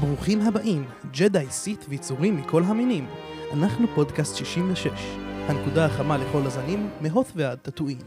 [0.00, 3.06] ברוכים הבאים, ג'די, סיט ויצורים מכל המינים.
[3.52, 4.90] אנחנו פודקאסט 66,
[5.48, 7.98] הנקודה החמה לכל הזנים, מהות ועד טאטואין.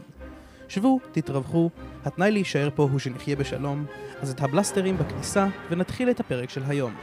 [0.68, 1.70] שבו, תתרווחו,
[2.04, 3.84] התנאי להישאר פה הוא שנחיה בשלום,
[4.20, 6.94] אז את הבלסטרים בכניסה, ונתחיל את הפרק של היום.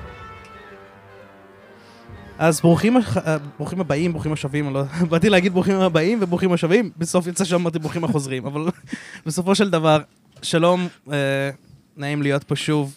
[2.37, 4.83] אז ברוכים, הח- אה, ברוכים הבאים, ברוכים השבים, לא...
[5.09, 8.65] באתי להגיד ברוכים הבאים וברוכים השבים, בסוף יצא שאמרתי ברוכים החוזרים, אבל
[9.25, 9.99] בסופו של דבר,
[10.41, 11.49] שלום, אה,
[11.97, 12.95] נעים להיות פה שוב.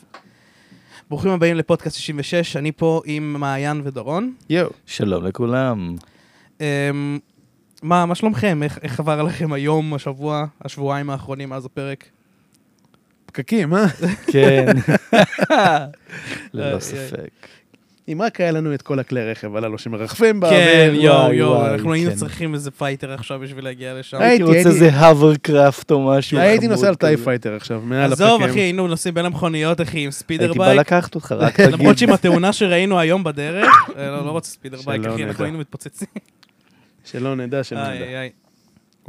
[1.08, 4.34] ברוכים הבאים לפודקאסט 66, אני פה עם מעיין ודורון.
[4.50, 4.70] יואו.
[4.86, 5.96] שלום לכולם.
[6.60, 7.18] אמ,
[7.82, 8.62] מה, מה שלומכם?
[8.62, 12.04] איך, איך עבר עליכם היום, השבוע, השבועיים האחרונים מאז הפרק?
[13.26, 13.86] פקקים, אה?
[14.32, 14.66] כן.
[16.54, 16.80] ללא.
[16.80, 17.46] ספק.
[18.12, 20.94] אם רק היה לנו את כל הכלי רכב הללו שמרחפים כן, באוויר.
[20.94, 22.16] יואו, וואי, יואו, וואי, אנחנו היינו כן.
[22.16, 24.16] צריכים איזה fighter עכשיו בשביל להגיע לשם.
[24.20, 26.38] היי, הייתי רוצה איזה hovercraft או משהו.
[26.38, 27.16] הייתי נוסע על TIE.
[27.16, 28.50] Fighter עכשיו, מעל עזוב, הפקקים.
[28.50, 30.80] אחי, היינו נוסעים בין המכוניות, אחי, עם speeder הייתי בא bike.
[30.80, 31.72] לקחת אותך, רק תגיד.
[31.72, 33.66] למרות שעם התאונה שראינו היום בדרך,
[33.96, 35.44] אה, לא לא רוצה speeder bike, אחי, אנחנו.
[35.44, 36.08] היינו מתפוצצים.
[37.04, 38.47] שלא נדע, שלא איי, נדע.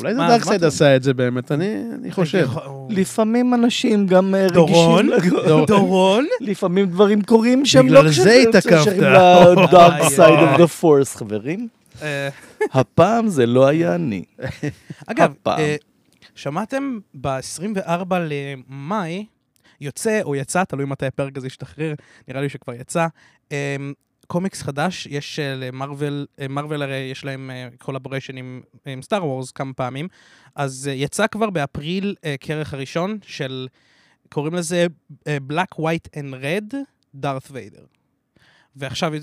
[0.01, 2.49] אולי זה dark side עשה את זה באמת, אני אני חושב.
[2.89, 5.09] לפעמים אנשים גם אה, דורון?
[5.13, 5.37] רגישים.
[5.47, 6.25] דור- דורון?
[6.41, 8.83] לפעמים דברים קורים שהם בגלל לא זה התעכבת.
[8.83, 9.03] שייכים
[9.63, 10.39] ל dark side.
[10.39, 11.67] of the force, חברים.
[12.01, 12.29] אה,
[12.73, 14.23] הפעם זה לא היה אני.
[15.07, 15.33] אגב.
[15.47, 15.75] אה,
[16.35, 17.89] שמעתם ב-24
[18.19, 19.25] למאי,
[19.81, 21.93] יוצא או יצא, תלוי מתי הפרק הזה ישתחרר,
[22.27, 23.07] נראה לי שכבר יצא,
[23.51, 23.75] אה,
[24.31, 29.51] קומיקס חדש, יש אה, למרוויל, אה, מרוויל הרי יש להם collaboration עם, עם Star Wars
[29.51, 30.07] כמה פעמים,
[30.55, 33.67] אז אה, יצא כבר באפריל אה, כרך הראשון של,
[34.29, 34.87] קוראים לזה
[35.27, 36.75] אה, Black, White and Red,
[37.15, 37.85] דארת ויידר.
[38.75, 39.13] ועכשיו,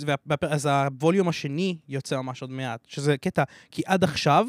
[0.41, 4.47] אז ה volume השני יוצא ממש עוד מעט, שזה קטע, כי עד עכשיו,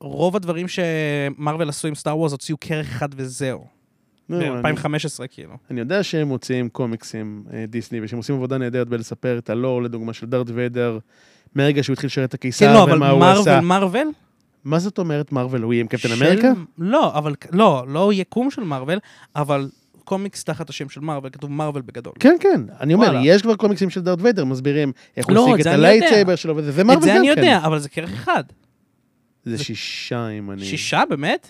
[0.00, 3.81] רוב הדברים שמרוויל עשו עם Star Wars הוציאו כרך אחד וזהו.
[4.28, 5.54] נו, אני- ב-2015 כאילו.
[5.70, 10.12] אני יודע שהם מוציאים קומיקסים, אה, דיסני, ושהם עושים עבודה נהדרת בלספר את הלור, לדוגמה,
[10.12, 10.98] של דארט ויידר,
[11.54, 13.60] מהרגע שהוא התחיל לשרת את כן, הקיסר, לא, אבל ומה הוא עשה.
[13.60, 14.08] מרוויל, מרוויל?
[14.64, 15.62] מה זאת אומרת מרוויל?
[15.62, 16.52] הוא יהיה עם קפטן אמריקה?
[16.78, 18.98] לא, אבל, לא, לא יקום של מרוויל,
[19.36, 19.68] אבל
[20.04, 22.12] קומיקס תחת השם של מרוויל, כתוב מרוויל בגדול.
[22.20, 22.60] כן, כן.
[22.80, 23.14] אני אומר.
[23.24, 25.66] יש כבר קומיקסים של דארט ויידר, מסבירים איך הוא לא, השיג את.
[25.66, 27.40] ה lightsaber שלו, וזה, ומרוויל את זה גם אני כן.
[27.42, 28.44] יודע, אבל זה כרך אחד.
[29.44, 30.64] זה שישה, אם אני...
[30.64, 31.48] שישה, באמת?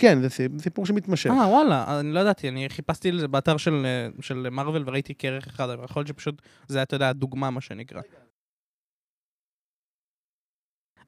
[0.00, 1.30] כן, זה סיפ- סיפור שמתמשך.
[1.30, 5.14] אה, וואלה, אני לא ידעתי, אני חיפשתי את זה באתר של, אה, של מרוויל וראיתי
[5.14, 8.00] כרך אחד, אבל יכול להיות שפשוט זה היה, אתה יודע, דוגמה, מה שנקרא.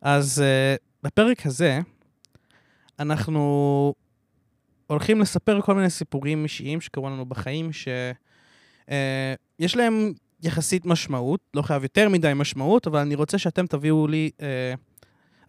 [0.00, 1.80] אז אה, בפרק הזה,
[2.98, 3.94] אנחנו
[4.86, 11.82] הולכים לספר כל מיני סיפורים אישיים שקרו לנו בחיים, שיש להם יחסית משמעות, לא חייב
[11.82, 14.74] יותר מדי משמעות, אבל אני רוצה שאתם תביאו לי, אה,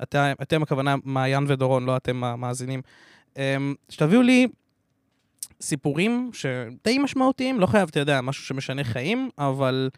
[0.03, 2.83] אתם, אתם הכוונה מעיין ודורון, לא אתם המאזינים, אמ,
[3.89, 4.47] שתביאו לי
[5.61, 9.89] סיפורים שדי משמעותיים, לא חייב, אתה יודע, משהו שמשנה חיים, אבל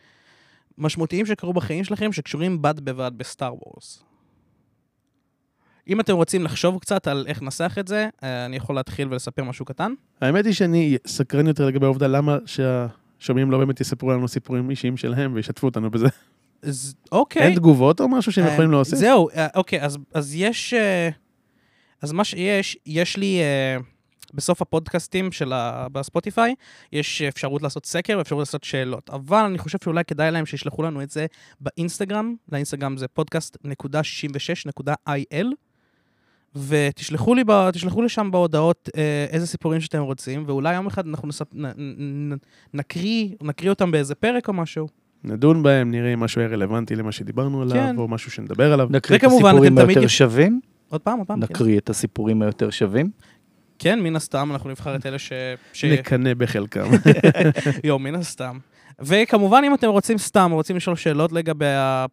[0.77, 4.03] משמעותיים שקרו בחיים שלכם, שקשורים בד בבד בסטאר וורס.
[5.87, 9.43] אם אתם רוצים לחשוב קצת על איך נסח את זה, אה, אני יכול להתחיל ולספר
[9.43, 9.93] משהו קטן.
[10.21, 14.97] האמת היא שאני סקרן יותר לגבי העובדה למה שהשומעים לא באמת יספרו לנו סיפורים אישיים
[14.97, 16.07] שלהם וישתפו אותנו בזה.
[16.61, 17.41] אז אוקיי.
[17.41, 18.99] אין תגובות או משהו שהם אה, יכולים להוסיף?
[18.99, 20.73] זהו, אה, אוקיי, אז, אז יש...
[22.01, 23.39] אז מה שיש, יש לי...
[23.39, 23.77] אה,
[24.33, 25.87] בסוף הפודקאסטים של ה...
[25.91, 26.55] בספוטיפיי,
[26.91, 29.09] יש אפשרות לעשות סקר ואפשרות לעשות שאלות.
[29.09, 31.25] אבל אני חושב שאולי כדאי להם שישלחו לנו את זה
[31.61, 35.45] באינסטגרם, לאינסטגרם זה podcast.66.il,
[36.55, 37.69] ותשלחו לי, ב...
[37.71, 41.47] תשלחו לי שם בהודעות אה, איזה סיפורים שאתם רוצים, ואולי יום אחד אנחנו נספ...
[41.53, 41.65] נ...
[41.65, 42.33] נ...
[42.33, 42.35] נ...
[42.73, 44.87] נקריא, נקריא אותם באיזה פרק או משהו.
[45.23, 47.97] נדון בהם, נראה אם משהו יהיה רלוונטי למה שדיברנו עליו, כן.
[47.97, 48.87] או משהו שנדבר עליו.
[48.91, 50.59] נקריא את הסיפורים תמיד היותר יכ- שווים?
[50.89, 51.45] עוד פעם, עוד פעם.
[51.45, 51.53] כן.
[51.53, 53.09] נקריא את הסיפורים היותר שווים?
[53.79, 55.31] כן, מן הסתם, אנחנו נבחר את אלה ש...
[55.73, 55.85] ש...
[55.85, 56.89] נקנא בחלקם.
[57.83, 58.59] יו, מן הסתם.
[58.99, 61.65] וכמובן, אם אתם רוצים סתם, רוצים לשאול שאלות לגבי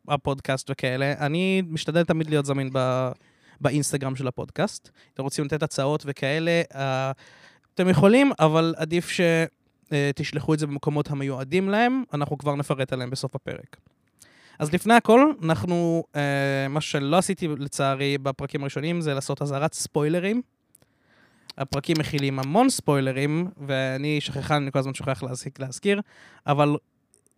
[0.09, 3.09] הפודקאסט וכאלה, אני משתדל תמיד להיות זמין ב...
[3.61, 4.91] באינסטגרם של הפודקאסט.
[5.15, 7.13] אתם רוצים לתת הצעות וכאלה, אה,
[7.75, 9.09] אתם יכולים, אבל עדיף
[9.93, 13.77] שתשלחו את זה במקומות המיועדים להם, אנחנו כבר נפרט עליהם בסוף הפרק.
[14.59, 20.43] אז לפני הכל, אנחנו, אה, מה שלא עשיתי לצערי בפרקים הראשונים, זה לעשות אזהרת ספוילרים.
[21.59, 26.01] הפרקים מכילים המון ספוילרים, ואני שכחן, אני כל הזמן שוכח להזיק, להזכיר,
[26.47, 26.77] אבל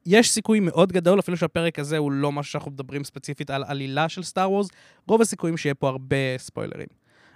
[0.06, 4.08] יש סיכוי מאוד גדול, אפילו שהפרק הזה הוא לא משהו שאנחנו מדברים ספציפית על עלילה
[4.08, 4.68] של סטאר וורס,
[5.08, 6.86] רוב הסיכויים שיהיה פה הרבה ספוילרים.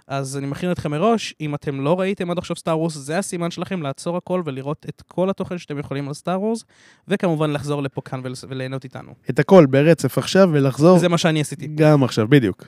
[0.09, 3.51] אז אני מכין אתכם מראש, אם אתם לא ראיתם עד עכשיו סטאר וורס, זה הסימן
[3.51, 6.63] שלכם לעצור הכל ולראות את כל התוכן שאתם יכולים על סטאר וורס,
[7.07, 9.11] וכמובן לחזור לפה כאן ול- וליהנות איתנו.
[9.29, 11.67] את הכל ברצף עכשיו ולחזור זה מה שאני עשיתי.
[11.75, 12.65] גם עכשיו, בדיוק.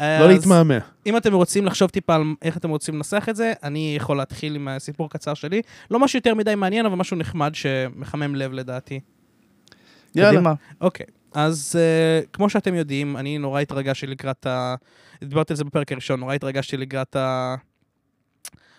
[0.00, 0.78] לא אז להתמהמה.
[1.06, 4.54] אם אתם רוצים לחשוב טיפה על איך אתם רוצים לנסח את זה, אני יכול להתחיל
[4.54, 5.62] עם סיפור קצר שלי.
[5.90, 9.00] לא משהו יותר מדי מעניין, אבל משהו נחמד שמחמם לב לדעתי.
[10.14, 10.32] יאללה.
[10.32, 10.52] קדימה.
[10.80, 14.74] אוקיי, אז uh, כמו שאתם יודעים, אני נורא התרגשתי לקראת ה...
[15.20, 17.54] דיברתי על זה בפרק הראשון, נורא התרגשתי לקראת ה...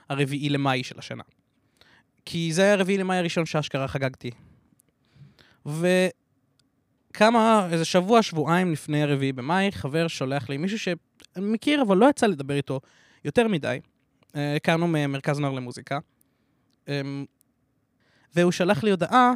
[0.09, 1.23] הרביעי למאי של השנה.
[2.25, 4.31] כי זה היה הרביעי למאי הראשון שאשכרה חגגתי.
[5.65, 10.95] וכמה, איזה שבוע, שבועיים לפני הרביעי במאי, חבר שולח לי מישהו שאני
[11.35, 12.79] מכיר, אבל לא יצא לדבר איתו
[13.25, 13.79] יותר מדי.
[14.35, 15.99] אה, הכרנו ממרכז נוער למוזיקה.
[16.87, 17.25] אמ,
[18.35, 19.31] והוא שלח לי הודעה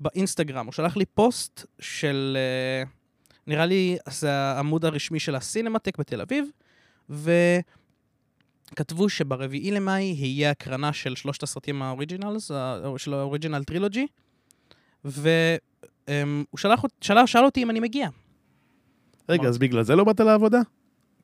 [0.00, 2.90] באינסטגרם, הוא שלח לי פוסט של, אה,
[3.46, 6.44] נראה לי, זה העמוד הרשמי של הסינמטק בתל אביב,
[8.70, 12.50] וכתבו שברביעי למאי יהיה הקרנה של שלושת הסרטים ה originals,
[12.96, 14.06] של ה original trilogy,
[15.04, 15.58] והוא
[16.56, 18.08] שלח, שאל, שאל אותי אם אני מגיע.
[19.28, 20.60] רגע, אז בגלל זה לא באת לעבודה?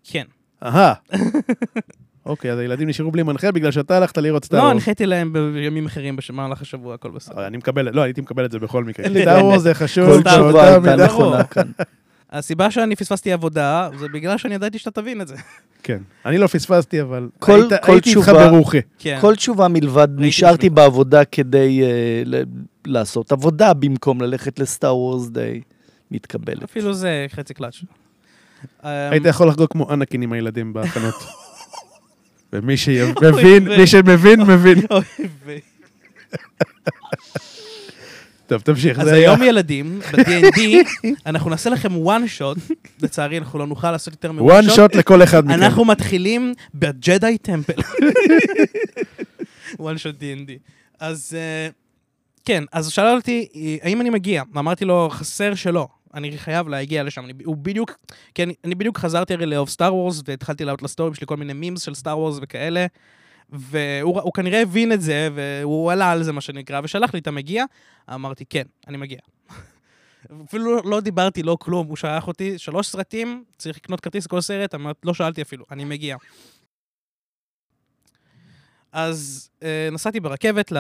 [0.04, 0.26] כן.
[0.62, 0.94] אהה.
[2.26, 4.72] אוקיי, אז הילדים נשארו בלי מנחה בגלל שאתה הלכת לראות סטאר לא, וורס.
[4.74, 7.46] הנחיתי להם בימים אחרים במהלך השבוע, הכל בסדר.
[7.46, 9.06] אני מקבל, לא, הייתי מקבל את זה בכל מקרה.
[9.08, 9.44] סטאר.
[9.44, 11.04] וורס זה חשוב, תשובה באותה הייתה מידה.
[11.06, 11.66] נכונה כאן.
[12.30, 15.34] הסיבה שאני פספסתי עבודה, זה בגלל שאני ידעתי שאתה תבין את זה.
[15.82, 15.98] כן.
[16.26, 18.78] אני לא פספסתי, אבל כל- היית- כל הייתי איתך ברוחה.
[18.98, 19.18] כן.
[19.20, 22.42] כל תשובה מלבד נשארתי בעבודה כדי אה,
[22.86, 25.60] לעשות עבודה במקום ללכת לסטאר וורס דיי
[26.10, 26.62] מתקבלת.
[26.62, 27.74] אפילו זה חצי קלאץ'.
[28.84, 31.14] אמ, היית יכול לחגוג כמו אנקין עם הילדים בהכנות.
[32.56, 34.78] ומי שמבין, מי שמבין, מבין.
[38.46, 38.98] טוב, תמשיך.
[38.98, 40.60] אז היום ילדים, ב-D&D,
[41.26, 45.22] אנחנו נעשה לכם one shot, לצערי אנחנו לא נוכל לעשות יותר מ-one one shot לכל
[45.22, 45.54] אחד מכם.
[45.54, 47.80] אנחנו מתחילים בג'די טמפל.
[49.78, 50.50] one shot D&D.
[51.00, 51.68] אז אה,
[52.44, 54.42] כן, אז הוא שאל אותי, אה, האם אני מגיע?
[54.56, 55.88] אמרתי לו, חסר שלא.
[56.16, 57.24] אני חייב להגיע לשם.
[57.24, 57.90] אני, הוא בדיוק,
[58.34, 61.82] כן, אני בדיוק חזרתי הרי לאהוב סטאר וורס, והתחלתי לעלות לסטורים שלי כל מיני מימס
[61.82, 62.86] של סטאר וורס וכאלה.
[63.50, 67.30] והוא הוא כנראה הבין את זה, והוא עלה על זה, מה שנקרא, ושלח לי, אתה
[67.30, 67.64] מגיע?
[68.14, 69.18] אמרתי, כן, אני מגיע.
[70.44, 74.74] אפילו לא דיברתי, לא כלום, הוא שלח אותי, שלוש סרטים, צריך לקנות כרטיס כל סרט,
[74.74, 76.16] אמרת, לא שאלתי אפילו, אני מגיע.
[78.92, 80.72] אז אה, נסעתי ברכבת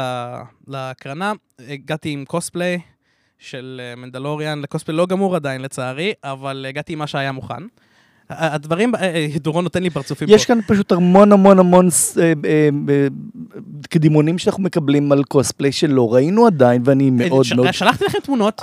[0.66, 2.80] להקרנה, הגעתי עם קוספליי
[3.38, 7.62] של אה, מנדלוריאן, לקוספליי לא גמור עדיין לצערי, אבל הגעתי עם מה שהיה מוכן.
[8.30, 10.54] הדברים, אה, אה, דורון נותן לי פרצופים יש פה.
[10.54, 11.88] כאן פשוט המון המון המון
[13.90, 17.72] קדימונים שאנחנו מקבלים על קוספליי שלא ראינו עדיין, ואני מאוד מאוד...
[17.72, 18.62] שלחתי לכם תמונות.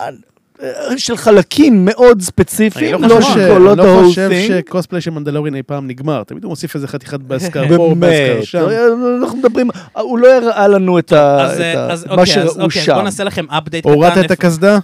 [0.62, 4.30] אה, של חלקים מאוד אני ספציפיים, לא לא חושב- של לא לא the whole חושב
[4.32, 4.48] thing.
[4.48, 6.24] שקוספליי של מנדלורין אי פעם נגמר.
[6.24, 8.68] תמיד הוא מוסיף איזה חתיכת באסקר פה, באסקר שם.
[9.24, 12.82] אנחנו מדברים, הוא לא הראה לנו את אז, אה, אז מה אוקיי, אז שראו אוקיי,
[12.82, 12.94] אז שם.
[12.94, 14.80] בואו נעשה לכם אפדייט הורדת את הקסדה?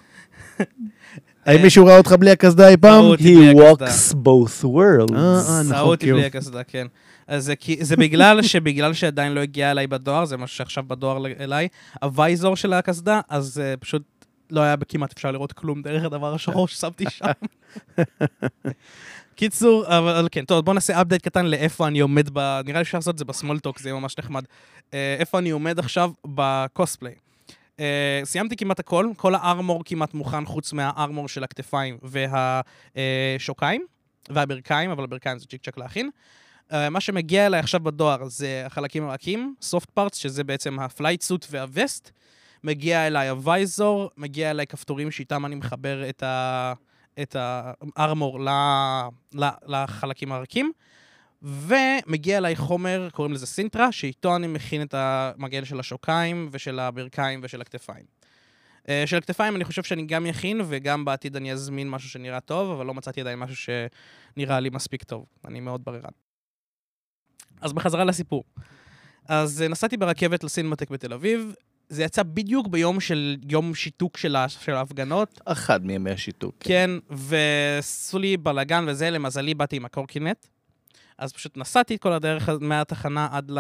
[1.45, 3.13] האם מישהו ראה אותך בלי הקסדה אי פעם?
[3.13, 5.16] He walks both worlds.
[5.16, 6.88] אה, אה, נכון, אותי בלי הקסדה, כן.
[7.27, 11.25] אז זה, כי, זה בגלל שבגלל שעדיין לא הגיע אליי בדואר, זה משהו שעכשיו בדואר
[11.39, 11.68] אליי,
[12.01, 14.01] הוויזור של הקסדה, אז uh, פשוט
[14.50, 17.31] לא היה כמעט אפשר לראות כלום דרך הדבר השחור ששמתי שם.
[19.36, 22.40] קיצור, אבל, כן, טוב, בואו נעשה אפדייט קטן לאיפה אני עומד ב...
[22.66, 24.44] נראה לי אפשר לעשות את זה ב small talk, זה יהיה ממש נחמד.
[24.44, 27.16] Uh, איפה אני עומד עכשיו ב cosplay.
[27.78, 27.81] Uh,
[28.24, 31.98] סיימתי כמעט הכל, כל ה armor כמעט מוכן, חוץ מה armor של הכתפיים
[32.95, 33.86] והשוקיים
[34.30, 36.10] והברכיים, אבל הברכיים זה צ'יק צ'ק להכין.
[36.69, 41.21] Uh, מה שמגיע אליי עכשיו בדואר זה החלקים הרכים, soft parts, שזה בעצם ה flight
[41.21, 42.12] suit וה vest.
[42.63, 46.73] מגיע אליי ה visor, מגיע אליי כפתורים שאיתם אני מחבר את, ה...
[47.21, 48.49] את ה armor ל...
[49.33, 49.49] ל...
[49.68, 50.71] לחלקים הרכים.
[51.42, 57.39] ומגיע אליי חומר, קוראים לזה סינטרה, שאיתו אני מכין את המגן של השוקיים ושל הברכיים
[57.44, 58.06] ושל הכתפיים.
[58.83, 62.71] Uh, של הכתפיים אני חושב שאני גם יכין, וגם בעתיד אני אזמין משהו שנראה טוב,
[62.71, 63.56] אבל לא מצאתי עדיין משהו
[64.35, 65.25] שנראה לי מספיק טוב.
[65.45, 66.11] אני מאוד בררן.
[67.61, 68.44] אז בחזרה לסיפור.
[69.25, 71.54] אז אה, נסעתי ברכבת לסינמטק בתל אביב,
[71.90, 74.36] זה יצא בדיוק ביום של יום שיתוק של,
[74.68, 76.56] ההפגנות, אחד מימי השיתוק.
[76.60, 80.46] כן, ועשו לי בלאגן וזה, למזלי באתי עם הקורקינט.
[81.18, 83.60] אז פשוט נסעתי את כל הדרך מהתחנה עד ל...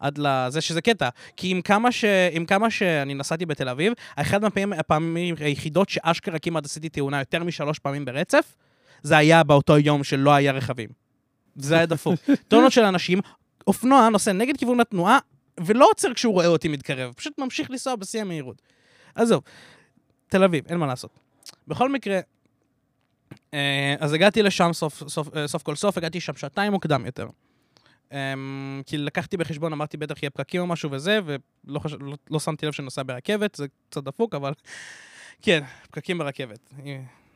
[0.00, 1.08] עד לזה שזה קטע.
[1.36, 2.04] כי עם כמה, ש...
[2.32, 7.44] עם כמה שאני נסעתי בתל אביב, אחד מהפעמים הפעמים היחידות שאשכרה כמעט עשיתי תאונה יותר
[7.44, 8.54] משלוש פעמים ברצף,
[9.02, 10.88] זה היה באותו יום שלא היה רכבים.
[11.56, 12.20] זה היה דפוק.
[12.48, 13.20] טונות של אנשים,
[13.66, 15.18] אופנוע נוסע נגד כיוון התנועה,
[15.60, 18.62] ולא עוצר כשהוא רואה אותי מתקרב, פשוט ממשיך לנסוע בשיא המהירות.
[19.14, 19.42] עזוב,
[20.28, 21.10] תל אביב, אין מה לעשות.
[21.68, 22.20] בכל מקרה,
[23.54, 27.26] אה, אז הגעתי לשם סוף, סוף, אה, סוף כל סוף, הגעתי שם שעתיים מוקדם יותר.
[28.12, 31.92] אמ, כי לקחתי בחשבון, אמרתי בטח יהיה פקקים או משהו וזה, ולא חש...
[31.92, 34.52] לא, לא שמתי לב שנוסע ברכבת, זה קצת דפוק, אבל
[35.42, 36.74] כן, פקקים ברכבת.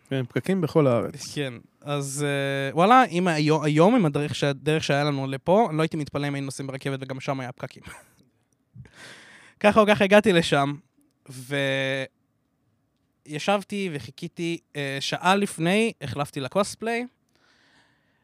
[0.09, 1.35] כן, פקקים בכל הארץ.
[1.35, 4.45] כן, אז אה, וואלה, אם היום, היום עם הדרך.
[4.45, 7.83] הדרך שהיה לנו לפה, לא הייתי מתפלא אם היינו נוסעים ברכבת וגם שם היה פקקים.
[9.61, 10.75] ככה או ככה הגעתי לשם,
[13.27, 17.07] ישבתי וחיכיתי אה, שעה לפני, החלפתי לקוספליי.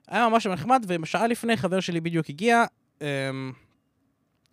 [0.09, 2.65] היה ממש נחמד, ושעה לפני חבר שלי בדיוק הגיע.
[3.03, 3.31] אה,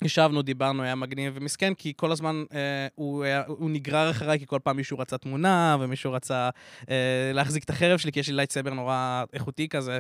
[0.02, 4.46] ישבנו, דיברנו, היה מגניב ומסכן, כי כל הזמן אה, הוא, היה, הוא נגרר אחריי, כי
[4.46, 6.50] כל פעם מישהו רצה תמונה, ומישהו רצה
[6.90, 10.00] אה, להחזיק את החרב שלי, כי יש לי לייטסבר נורא איכותי כזה.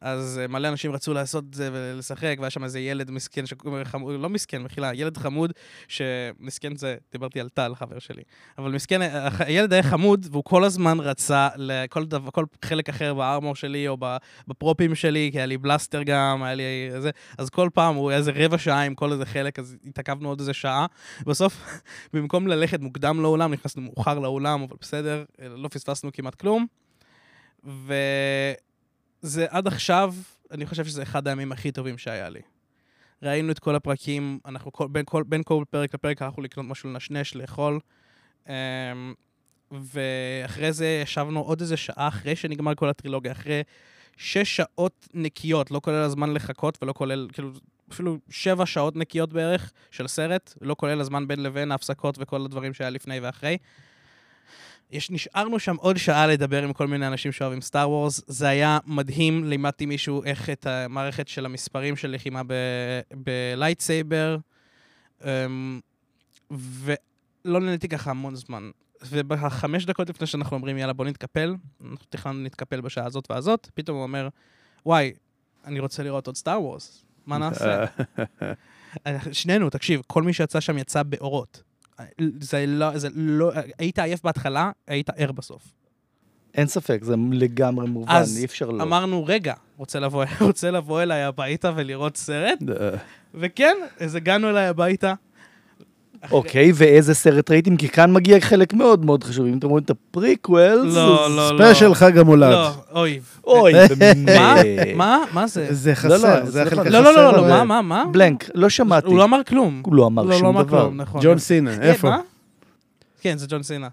[0.00, 3.44] אז אה, מלא אנשים רצו לעשות את זה ולשחק, והיה שם איזה ילד מסכן,
[3.84, 5.52] חמוד, לא מסכן, מחילה, ילד חמוד,
[5.88, 8.22] שמסכן זה, דיברתי על טל, חבר שלי.
[8.58, 13.14] אבל מסכן, אה, הילד היה חמוד, והוא כל הזמן רצה לכל דבר, כל חלק אחר
[13.14, 13.96] בארמור שלי, או
[14.48, 18.18] בפרופים שלי, כי היה לי בלסטר גם, היה לי איזה, אז כל פעם הוא היה
[18.18, 20.86] איזה רבע שעה עם כל איזה חלק, אז התעכבנו עוד איזה שעה.
[21.26, 21.64] בסוף,
[22.12, 26.66] במקום ללכת מוקדם לאולם, נכנסנו מאוחר לאולם, אבל בסדר, לא פספסנו כמעט כלום.
[27.66, 27.94] ו...
[29.24, 30.14] זה עד עכשיו,
[30.50, 32.40] אני חושב שזה אחד הימים הכי טובים שהיה לי.
[33.22, 36.90] ראינו את כל הפרקים, אנחנו כל, בין, כל, בין כל פרק לפרק הלכנו לקנות משהו
[36.90, 37.80] לנשנש, לאכול.
[38.46, 38.50] Um,
[39.70, 43.62] ואחרי זה ישבנו עוד איזה שעה אחרי שנגמר כל הטרילוגיה, אחרי
[44.16, 47.50] שש שעות נקיות, לא כולל הזמן לחכות ולא כולל, כאילו,
[47.92, 52.74] אפילו שבע שעות נקיות בערך של סרט, לא כולל הזמן בין לבין ההפסקות וכל הדברים
[52.74, 53.56] שהיה לפני ואחרי.
[54.90, 58.22] יש, נשארנו שם עוד שעה לדבר עם כל מיני אנשים שאוהבים סטאר וורס.
[58.26, 62.42] זה היה מדהים, לימדתי מישהו איך את המערכת של המספרים של לחימה
[63.14, 64.36] ב lightsaber,
[65.24, 65.80] אמ,
[66.50, 68.70] ולא נהניתי ככה המון זמן.
[69.08, 73.96] ובחמש דקות לפני שאנחנו אומרים, יאללה, בוא נתקפל, אנחנו תכננו להתקפל בשעה הזאת והזאת, פתאום
[73.96, 74.28] הוא אומר,
[74.86, 75.12] וואי,
[75.64, 77.84] אני רוצה לראות עוד Star Wars, מה נעשה?
[79.32, 81.62] שנינו, תקשיב, כל מי שיצא שם יצא באורות.
[82.40, 85.72] זה לא, זה לא, היית עייף בהתחלה, היית ער בסוף.
[86.54, 88.82] אין ספק, זה לגמרי מובן, אי אפשר לא.
[88.82, 92.58] אז אמרנו, רגע, רוצה לבוא, רוצה לבוא אליי הביתה ולראות סרט?
[93.34, 95.14] וכן, אז הגענו אליי הביתה.
[96.30, 97.76] אוקיי, ואיזה סרט ראיתם?
[97.76, 99.46] כי כאן מגיע חלק מאוד מאוד חשוב.
[99.46, 101.58] אם אתם רואים את ה prequels, לא, לא, לא.
[101.58, 102.50] special חג המולד.
[102.52, 103.20] לא, אוי.
[103.44, 103.72] אוי,
[104.36, 104.54] מה?
[104.94, 105.18] מה?
[105.32, 105.66] מה זה?
[105.70, 106.90] זה חסר, זה החלק החסר.
[106.90, 108.04] לא, לא, לא, לא, מה, מה, מה?
[108.12, 109.06] blank, לא שמעתי.
[109.06, 109.82] הוא לא אמר כלום.
[109.84, 110.90] הוא לא אמר שום דבר.
[110.90, 111.20] נכון.
[111.24, 112.10] ג'ון סינה, איפה?
[113.20, 113.88] כן, זה ג'ון סינה.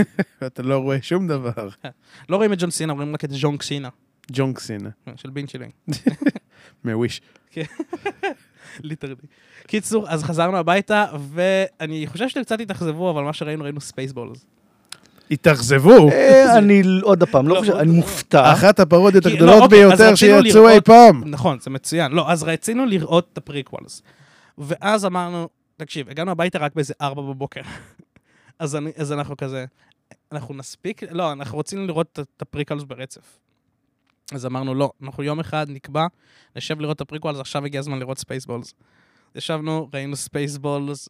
[0.46, 1.68] אתה לא רואה שום דבר.
[2.28, 3.88] לא רואים את ג'ון סינה, רואים רק את ז'ונק סינה.
[4.32, 4.88] ג'ונק סינה.
[5.16, 5.72] של בין שילינג.
[6.84, 7.20] מוויש.
[8.82, 9.14] literally.
[9.66, 14.46] קיצור, אז חזרנו הביתה, ואני חושב שקצת התאכזבו, אבל מה שראינו, ראינו Spaceballs.
[15.30, 16.08] התאכזבו?
[16.58, 18.52] אני עוד פעם, לא חושב, אני מופתע.
[18.52, 21.22] אחת הפרודיות לא, הגדולות אוקיי, ביותר שיצאו אי פעם.
[21.26, 22.12] נכון, זה מצוין.
[22.12, 24.02] לא, אז רצינו לראות את ה prequels.
[24.58, 27.60] ואז אמרנו, תקשיב, הגענו הביתה רק באיזה ארבע בבוקר.
[28.58, 29.64] אז, אנחנו כזה,
[30.32, 31.02] אנחנו נספיק?
[31.10, 33.38] לא, אנחנו רצינו לראות את- את ה prequels ברצף.
[34.32, 36.06] אז אמרנו, לא, אנחנו יום אחד נקבע,
[36.56, 38.74] נשב לראות את ה prequels, עכשיו הגיע הזמן לראות Spaceballs.
[39.34, 41.08] ישבנו, ראינו Spaceballs,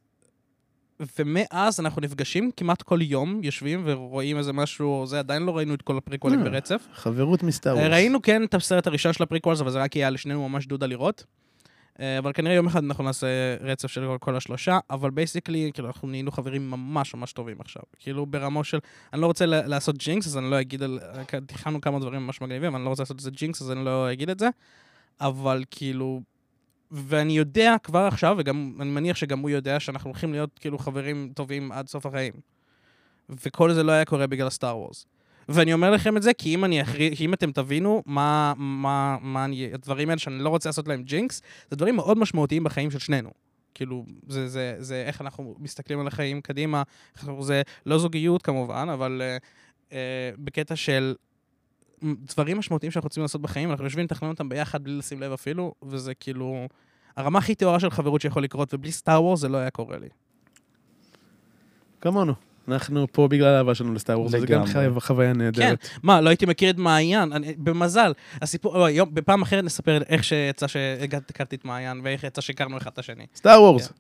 [1.18, 5.82] ומאז אנחנו נפגשים כמעט כל יום, יושבים ורואים איזה משהו, זה עדיין לא ראינו את
[5.82, 6.44] כל הפריקוולים אה.
[6.44, 6.87] ברצף.
[6.94, 7.87] חברות מ Star Wars.
[7.90, 10.87] ראינו כן את הסרט הראשון של ה prequels, אבל זה רק יהיה לשנינו ממש דודה
[10.87, 11.25] לראות.
[12.00, 13.26] אה, אבל כנראה יום אחד אנחנו נעשה
[13.60, 17.82] רצף של כל- השלושה, אבל basically, כאילו, אנחנו נהיינו חברים ממש ממש טובים עכשיו.
[17.98, 18.78] כאילו, ברמות של...
[19.12, 20.98] אני לא רוצה לעשות jinx, אז אני לא אגיד על...
[21.46, 24.12] תכננו כמה דברים ממש מגניבים, אני לא רוצה לעשות את זה jinx, אז אני לא
[24.12, 24.48] אגיד את זה.
[25.20, 26.20] אבל כאילו...
[26.90, 31.32] ואני יודע כבר עכשיו, וגם אני מניח שגם הוא יודע, שאנחנו הולכים להיות כאילו חברים
[31.34, 32.32] טובים עד סוף החיים.
[33.28, 35.06] וכל זה לא היה קורה בגלל Star Wars.
[35.48, 39.16] ואני אומר לכם את זה, כי אם, אני אחרי, כי אם אתם תבינו מה, מה,
[39.20, 42.90] מה אני, הדברים האלה שאני לא רוצה לעשות להם jinx, זה דברים מאוד משמעותיים בחיים
[42.90, 43.30] של שנינו.
[43.74, 46.82] כאילו, זה, זה, זה איך אנחנו מסתכלים על החיים קדימה,
[47.40, 49.94] זה לא זוגיות כמובן, אבל uh, uh,
[50.38, 51.14] בקטע של
[52.02, 55.74] דברים משמעותיים שאנחנו רוצים לעשות בחיים, אנחנו יושבים לתכנן אותם ביחד בלי לשים לב אפילו,
[55.82, 56.68] וזה כאילו
[57.16, 60.08] הרמה הכי טהורה של חברות שיכול לקרות, ובלי סטאר וורס זה לא היה קורה לי.
[62.00, 62.45] כמונו.
[62.68, 64.64] אנחנו פה בגלל האהבה שלנו לסטאר וורס, זה גם
[65.00, 65.88] חוויה כן, נהדרת.
[66.02, 68.12] מה, לא הייתי מכיר את מעיין, אני, במזל.
[68.42, 72.90] הסיפור, לא, יום, בפעם אחרת נספר איך שיצא שהכרתי את מעיין, ואיך יצא שהכרנו אחד
[72.92, 73.26] את השני.
[73.37, 73.92] Star Wars.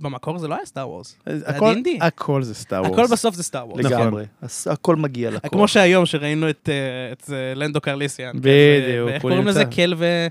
[0.00, 1.18] במקור זה לא היה Star Wars.
[1.46, 2.04] הכל- D&D.
[2.04, 2.98] הכל זה Star Wars.
[2.98, 3.84] הכל בסוף זה Star Wars.
[3.84, 4.24] לגמרי.
[4.66, 5.48] הכל מגיע לכל.
[5.48, 8.32] כמו שהיום שראינו את, אה, את אה, לנדו קרליסיאן.
[8.32, 9.64] כן, בדיוק, הוא קוראים לזה?
[9.64, 10.26] קל ו...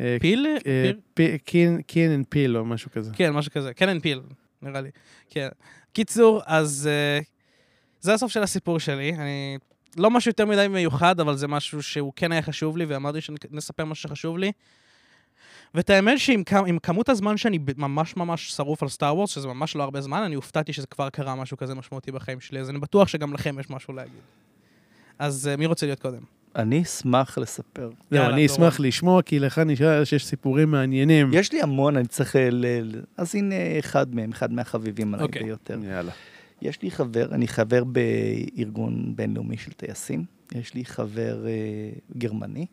[0.00, 0.46] אה, פיל?
[0.46, 0.96] אה, פיל?
[1.14, 3.10] פי- קין- קין and Peele או משהו כזה.
[3.14, 3.74] כן, משהו כזה.
[3.74, 4.20] קן and Peele,
[4.62, 4.88] נראה לי.
[5.30, 5.48] כן.
[5.94, 7.20] קיצור, אז אה,
[8.00, 9.12] זה הסוף של הסיפור שלי.
[9.14, 9.58] אני...
[9.96, 13.84] לא משהו יותר מדי מיוחד, אבל זה משהו שהוא כן היה חשוב לי, ואמרתי שנספר
[13.84, 14.52] מה שחשוב לי.
[15.74, 19.48] ואת האמת שעם כ- עם כמות הזמן שאני ממש ממש שרוף על סטאר וורס, שזה
[19.48, 22.70] ממש לא הרבה זמן, אני הופתעתי שזה כבר קרה משהו כזה משמעותי בחיים שלי, אז
[22.70, 24.20] אני בטוח שגם לכם יש משהו להגיד.
[25.18, 26.33] אז אה, מי רוצה להיות קודם?
[26.56, 27.90] אני אשמח לספר.
[28.12, 28.46] יאללה, אני.
[28.46, 31.30] אשמח לשמוע, כי לך נשאר שיש סיפורים מעניינים.
[31.32, 32.36] יש לי המון, אני צריך...
[32.36, 32.66] אה, ל...
[32.66, 35.42] ל- אז הנה אחד מהם, אחד מהחביבים עליי אוקיי.
[35.42, 35.78] ביותר.
[35.84, 36.12] יאללה.
[36.62, 40.24] יש לי חבר, אני חבר בארגון בינלאומי של טייסים.
[40.54, 41.52] יש לי חבר אה,
[42.18, 42.66] גרמני,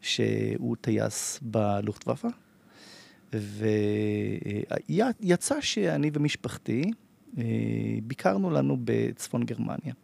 [0.00, 2.28] שהוא טייס בלוכטוואפה,
[4.90, 6.90] ויצא שאני ומשפחתי
[7.38, 7.44] אה,
[8.02, 9.94] ביקרנו לנו בצפון גרמניה,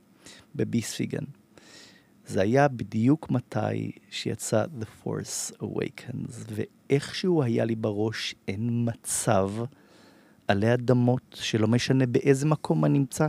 [0.54, 1.24] בביספיגן.
[2.30, 9.50] זה היה בדיוק מתי שיצא The Force Awakens, ואיכשהו היה לי בראש, אין מצב
[10.48, 13.26] עלי אדמות, שלא משנה באיזה מקום אני נמצא,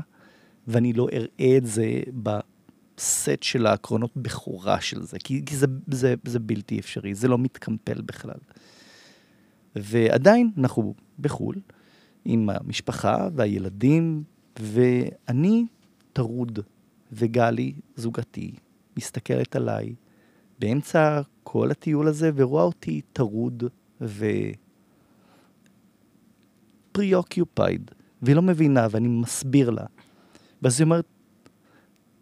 [0.67, 6.15] ואני לא אראה את זה בסט של הקרנות בכורה של זה, כי, כי זה, זה,
[6.25, 8.39] זה בלתי אפשרי, זה לא מתקמפל בכלל.
[9.75, 11.55] ועדיין אנחנו בחו"ל,
[12.25, 14.24] עם המשפחה והילדים,
[14.60, 15.65] ואני
[16.13, 16.60] טרוד,
[17.12, 18.51] וגלי, זוגתי,
[19.01, 19.96] מסתכלת עליי
[20.60, 23.63] באמצע כל הטיול הזה ורואה אותי טרוד
[24.01, 24.25] ו...
[26.98, 29.86] preoccupied, והיא לא מבינה, ואני מסביר לה.
[30.62, 31.05] ואז היא אומרת,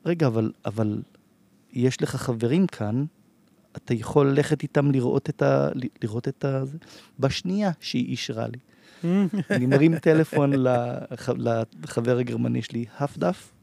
[0.05, 1.01] רגע, אבל, אבל
[1.73, 3.05] יש לך חברים כאן,
[3.75, 5.69] אתה יכול ללכת איתם לראות את ה...
[6.03, 6.63] לראות את ה...
[7.19, 8.59] בשנייה שהיא אישרה לי.
[9.51, 11.29] אני מרים טלפון לח,
[11.83, 13.53] לחבר הגרמני שלי, הפדף,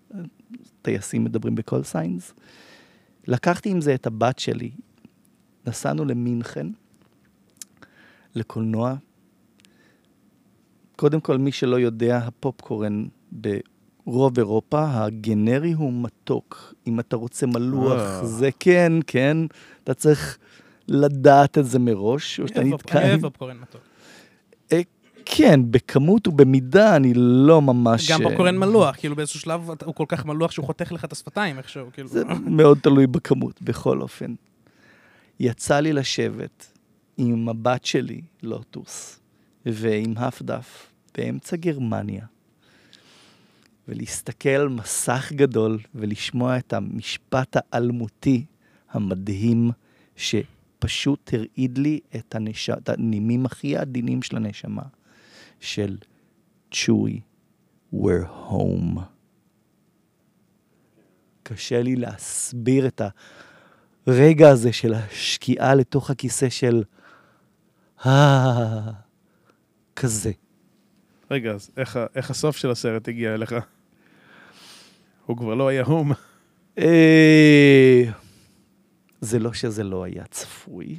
[0.83, 2.35] טייסים מדברים בכל סיינס.
[3.27, 4.71] לקחתי עם זה את הבת שלי,
[5.67, 6.67] נסענו למינכן,
[8.35, 8.95] לקולנוע.
[10.97, 16.75] קודם כל, מי שלא יודע, הפופקורן ברוב אירופה, הגנרי הוא מתוק.
[16.87, 19.37] אם אתה רוצה מלוח, זה כן, כן,
[19.85, 20.39] אתה צריך
[20.89, 22.99] לדעת את זה מראש, או שאתה נתקע...
[22.99, 23.81] אני אוהב פופקורן מתוק.
[25.29, 28.11] אה, כן, בכמות ובמידה אני לא ממש...
[28.11, 31.59] גם פופקורן מלוח, כאילו באיזשהו שלב הוא כל כך מלוח שהוא חותך לך את השפתיים
[31.59, 32.09] איכשהו, כאילו.
[32.09, 34.35] זה מאוד תלוי בכמות, בכל אופן.
[35.41, 36.73] יצא לי לשבת
[37.17, 39.21] עם הבת שלי, לוטוס,
[39.67, 42.25] ועם הפדף, באמצע גרמניה,
[43.89, 48.45] ולהסתכל על מסך גדול ולשמוע את המשפט האלמותי
[48.91, 49.71] המדהים,
[50.17, 52.71] שפשוט הרעיד לי את, הנש...
[52.71, 54.83] את הנימים הכי עדינים של הנשמה.
[55.61, 55.97] של
[56.71, 57.21] צ'וי,
[57.95, 59.01] we're home.
[61.43, 63.01] קשה לי להסביר את
[64.07, 66.83] הרגע הזה של השקיעה לתוך הכיסא של
[68.07, 68.91] אה...
[69.97, 70.33] כזה.
[71.31, 73.55] רגע, אז איך, איך הסוף של הסרט הגיע אליך?
[75.27, 76.13] הוא כבר לא היה הום.
[76.79, 78.03] אה...
[79.21, 80.99] זה לא שזה לא היה צפוי.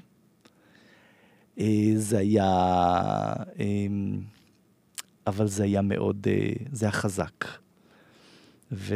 [1.60, 3.34] אה, זה היה...
[5.28, 5.32] אה...
[5.32, 7.46] אבל זה היה מאוד, אה, זה היה חזק.
[8.72, 8.96] ו...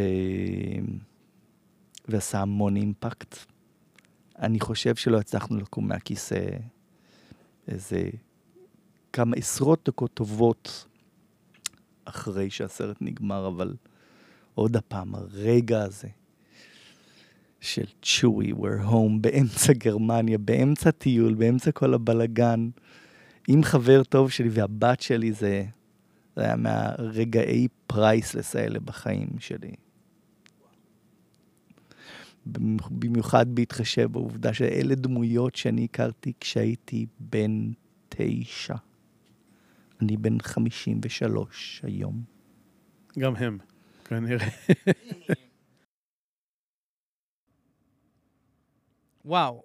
[2.07, 3.35] ועשה המון אימפקט.
[4.39, 6.45] אני חושב שלא הצלחנו לקום מהכיסא
[7.67, 8.09] איזה
[9.13, 10.87] כמה עשרות דקות טובות
[12.05, 13.75] אחרי שהסרט נגמר, אבל
[14.55, 16.07] עוד הפעם, הרגע הזה
[17.59, 22.69] של צ'וי, we're home, באמצע גרמניה, באמצע טיול, באמצע כל הבלגן,
[23.47, 25.65] עם חבר טוב שלי והבת שלי, זה...
[26.41, 29.71] זה היה מהרגעי פרייסלס האלה בחיים שלי.
[32.91, 37.71] במיוחד בהתחשב בעובדה שאלה דמויות שאני הכרתי כשהייתי בן
[38.09, 38.75] תשע.
[40.01, 42.23] אני בן חמישים ושלוש היום.
[43.19, 43.57] גם הם,
[44.05, 44.47] כנראה.
[49.25, 49.63] וואו,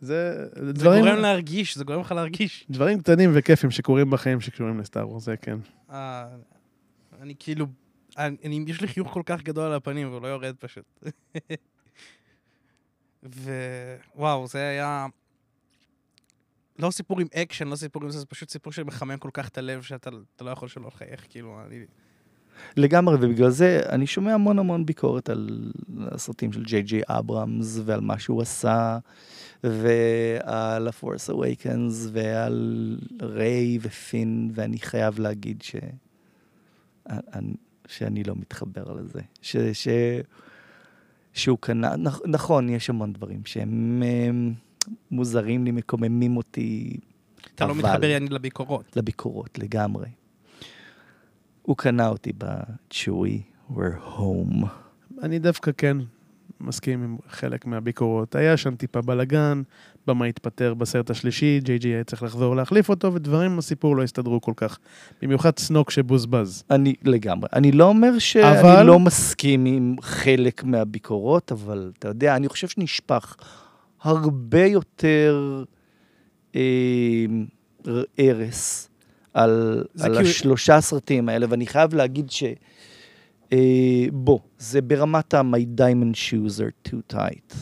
[0.00, 2.66] זה זה דברים, גורם להרגיש, זה גורם לך להרגיש.
[2.70, 5.58] דברים קטנים וכיפים שקורים בחיים שקשורים ל Star Wars, זה כן.
[5.90, 6.26] אה,
[7.20, 7.66] אני כאילו,
[8.18, 10.84] אני, אני, יש לי חיוך כל כך גדול על הפנים והוא לא יורד פשוט.
[14.16, 15.06] ווואו, זה היה...
[16.78, 19.58] לא סיפור עם אקשן, לא סיפור עם זה, זה פשוט סיפור שמחמם כל כך את
[19.58, 21.84] הלב שאתה אתה לא יכול שלא לחייך, כאילו, אני...
[22.76, 25.72] לגמרי, ובגלל זה אני שומע המון המון ביקורת על
[26.10, 28.98] הסרטים של ג'יי ג'יי אברהמס ועל מה שהוא עשה,
[29.64, 35.76] ועל ה-Force Awakens ועל ריי ופין, ואני חייב להגיד ש...
[37.10, 37.54] אני,
[37.86, 39.20] שאני לא מתחבר לזה.
[39.42, 39.56] ש...
[39.56, 39.88] ש...
[41.32, 42.18] שהוא קנה, נכ...
[42.26, 44.54] נכון, יש המון דברים שהם הם,
[45.10, 46.96] מוזרים לי, מקוממים אותי.
[47.54, 48.96] אתה לא אבל- מתחבר יעני לביקורות.
[48.96, 50.08] לביקורות, לגמרי.
[51.62, 54.66] הוא קנה אותי בצ'וי, we're home.
[55.22, 55.96] אני דווקא כן
[56.60, 58.34] מסכים עם חלק מהביקורות.
[58.34, 59.62] היה שם טיפה בלאגן,
[60.06, 64.40] במה התפטר בסרט השלישי, ג'יי ג'י היה צריך לחזור להחליף אותו, ודברים בסיפור לא הסתדרו
[64.40, 64.78] כל כך.
[65.22, 66.64] במיוחד סנוק שבוזבז.
[66.70, 67.48] אני לגמרי.
[67.52, 72.68] אני לא אומר שאני אבל- לא מסכים עם חלק מהביקורות, אבל אתה יודע, אני חושב
[72.68, 73.36] שנשפך
[74.02, 75.64] הרבה יותר
[76.56, 76.60] אה,
[78.20, 78.88] ארס
[79.34, 82.44] על, על כי- השלושה הסרטים האלה, ואני חייב להגיד ש...
[83.52, 83.58] אה,
[84.12, 87.54] בוא, זה ברמת ה- My diamond shoes are too tight.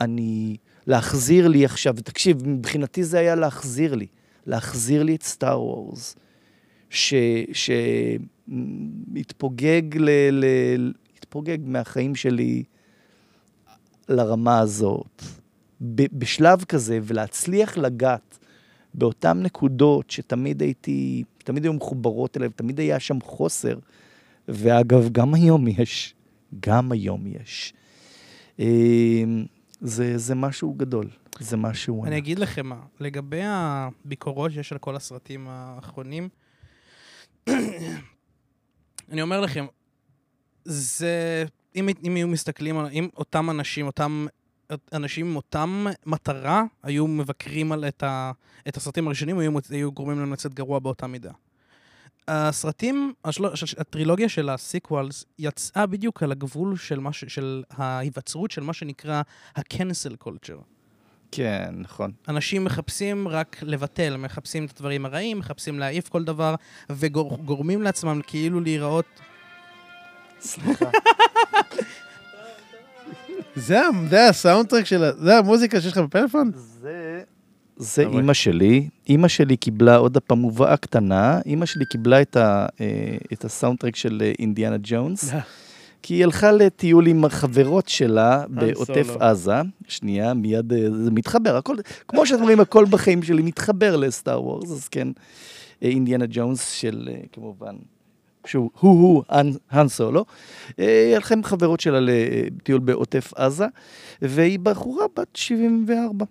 [0.00, 0.56] אני...
[0.86, 4.06] להחזיר לי עכשיו, תקשיב, מבחינתי זה היה להחזיר לי.
[4.46, 6.16] להחזיר לי את סטאר וורס.
[8.48, 10.10] שהתפוגג ל...
[10.32, 10.44] ל...
[11.18, 12.62] התפוגג מהחיים שלי
[14.08, 15.22] לרמה הזאת.
[15.80, 18.38] ב- בשלב כזה, ולהצליח לגעת
[18.94, 23.78] באותן נקודות שתמיד הייתי, תמיד היו מחוברות אליהן, תמיד היה שם חוסר.
[24.48, 26.14] ואגב, גם היום יש,
[26.60, 27.74] גם היום יש.
[28.60, 29.24] אה,
[29.80, 32.04] זה, זה משהו גדול, זה משהו...
[32.04, 32.18] אני.
[32.18, 36.28] אגיד לכם מה, לגבי הביקורות שיש על כל הסרטים האחרונים,
[39.10, 39.66] אני אומר לכם,
[40.64, 41.44] זה,
[41.76, 44.26] אם, אם היו מסתכלים על, אם אותם אנשים, אותם
[44.92, 48.32] אנשים עם אותם מטרה, היו מבקרים על את, ה,
[48.68, 51.32] את הסרטים הראשונים, היו, היו גורמים להם לצאת גרוע באותה מידה.
[52.28, 53.44] הסרטים, השל,
[53.78, 59.22] הטרילוגיה של הסיקוולס יצאה בדיוק על הגבול של, מה, ש- של ההיווצרות של מה שנקרא
[59.56, 60.62] ה-cancel culture.
[61.32, 62.10] כן, נכון.
[62.28, 66.54] אנשים מחפשים רק לבטל, מחפשים את הדברים הרעים, מחפשים להעיף כל דבר,
[66.90, 69.06] וגורמים לעצמם כאילו להיראות...
[70.40, 70.90] סליחה.
[73.56, 75.12] זה זה הסאונדטרק של ה...
[75.12, 76.50] זה המוזיקה שיש לך בפלאפון?
[76.54, 77.22] זה...
[77.76, 78.88] זה אבל- אימא שלי.
[79.08, 82.86] אימא שלי קיבלה עוד הפעם מובאה קטנה, אימא שלי קיבלה את, ה, אה,
[83.32, 85.30] את הסאונדטרק של אה, אינדיאנה ג'ונס,
[86.02, 89.20] כי היא הלכה לטיול עם החברות שלה בעוטף סולו.
[89.22, 89.52] עזה.
[89.88, 91.76] שנייה, מיד אה, זה מתחבר, הכל,
[92.08, 95.08] כמו שאתם רואים, הכל בחיים שלי מתחבר לסטאר וורס, אז כן,
[95.82, 97.74] אה, אינדיאנה ג'ונס של, אה, כמובן,
[98.46, 100.24] שהוא הוא-הוא האן- סולו.
[100.78, 103.66] אה, היא הלכה עם חברות שלה לטיול בעוטף עזה,
[104.22, 106.24] והיא בחורה בת 74.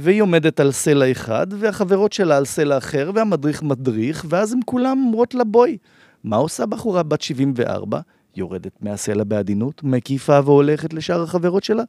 [0.00, 5.02] והיא עומדת על סלע אחד, והחברות שלה על סלע אחר, והמדריך מדריך, ואז הם כולם
[5.06, 5.76] אומרות לה, בואי.
[6.24, 8.00] מה עושה בחורה בת 74?
[8.36, 11.82] יורדת מהסלע בעדינות, מקיפה והולכת לשאר החברות שלה?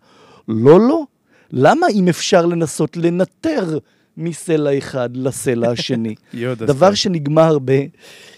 [0.47, 1.04] לא, לא.
[1.52, 3.78] למה אם אפשר לנסות לנטר
[4.17, 6.15] מסלע אחד לסלע השני?
[6.67, 6.93] דבר.
[6.93, 7.58] שנגמר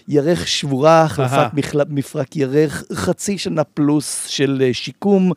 [0.08, 1.02] בירך שבורה.
[1.02, 5.32] החלפת מחל- מפרק ירך, חצי שנה פלוס של אה, שיקום,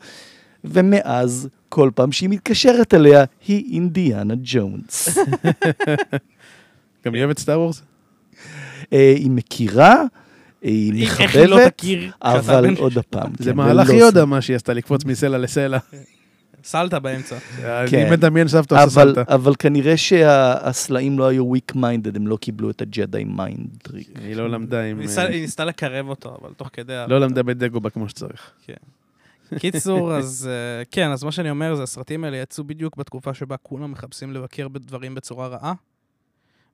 [0.63, 5.17] ומאז, כל פעם שהיא מתקשרת אליה, היא אינדיאנה ג'ונס.
[7.05, 7.81] גם היא אוהבת סטאר וורס?
[8.93, 10.03] אה, היא מכירה,
[10.61, 12.11] היא איך היא לא מחבבת, תכיר?
[12.21, 13.31] אבל עוד הפעם.
[13.39, 15.77] זה כן, מהלך ולא יודה מה שהיא עשתה, לקפוץ מסלע לסלע.
[16.63, 17.37] סלת באמצע.
[17.63, 19.33] אני מדמיין סבתא עושה אבל, סבתא.
[19.33, 24.09] אבל כנראה שהסלעים לא היו weak minded, הם לא קיבלו את ה Jedi mind trick.
[24.23, 24.99] היא לא למדה עם...
[24.99, 27.03] היא היא ניסתה לקרב אותו, אבל תוך כדי...
[27.07, 28.51] לא למדה ב Dagobah כמו שצריך.
[29.59, 33.57] קיצור, אז אה, כן, אז מה שאני אומר זה, הסרטים האלה יצאו בדיוק בתקופה שבה
[33.57, 35.73] כולם מחפשים לבקר בדברים בצורה רעה.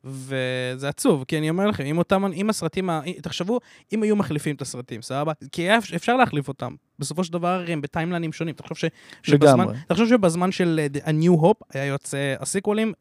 [0.06, 2.90] וזה עצוב, כי אני אומר לכם, אם אותם, אם הסרטים,
[3.22, 3.60] תחשבו,
[3.94, 5.32] אם היו מחליפים את הסרטים, סבבה?
[5.52, 6.76] כי היה אפשר להחליף אותם.
[7.00, 8.56] בסופו של דבר הם בטיימליינים שונים.
[8.56, 8.86] תחשוב ש,
[9.24, 9.66] שבזמן.
[9.88, 12.94] תחשוב שבזמן של אה, A New Hope היה יוצא הסיקוולים,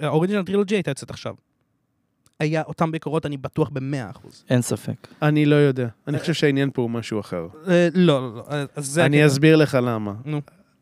[0.00, 1.34] והאוריג'ינל טרילוגי הייתה יוצאת עכשיו.
[2.42, 4.44] היה אותם ביקורות, אני בטוח במאה אחוז.
[4.50, 5.08] אין ספק.
[5.22, 5.88] אני לא יודע.
[6.08, 7.46] אני חושב שהעניין פה הוא משהו אחר.
[7.68, 9.06] אה, לא, לא, לא, אה, אז זה...
[9.06, 9.26] אני.
[9.26, 10.12] אסביר לך למה.
[10.24, 10.40] נו.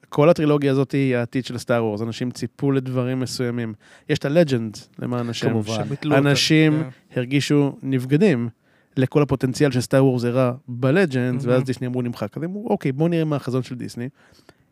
[0.09, 3.75] כל הטרילוגיה הזאת היא העתיד של סטאר וורס, אנשים ציפו לדברים מסוימים.
[4.09, 5.49] יש את הלג'נד, למען השם.
[5.49, 5.83] כמובן.
[6.13, 7.21] אנשים כן.
[7.21, 8.49] הרגישו נבגדים
[8.97, 11.41] לכל הפוטנציאל שסטאר וורס הראה בלג'נד.
[11.45, 12.37] ואז דיסני אמרו נמחק.
[12.37, 14.09] אז הם אמרו, אוקיי, בואו נראה מה החזון של דיסני.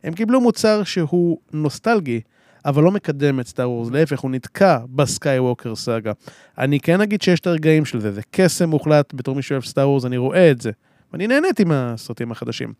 [0.04, 2.20] הם קיבלו מוצר שהוא נוסטלגי,
[2.64, 6.12] אבל לא מקדם את Star Wars, להפך, הוא נתקע ב Skywalker Saga.
[6.58, 9.88] אני כן אגיד שיש את הרגעים של זה, זה קסם מוחלט בתור מי שאוהב Star
[9.88, 10.70] Wars, אני רואה את זה.
[11.12, 12.72] ואני נהניתי מהסרטים החדשים.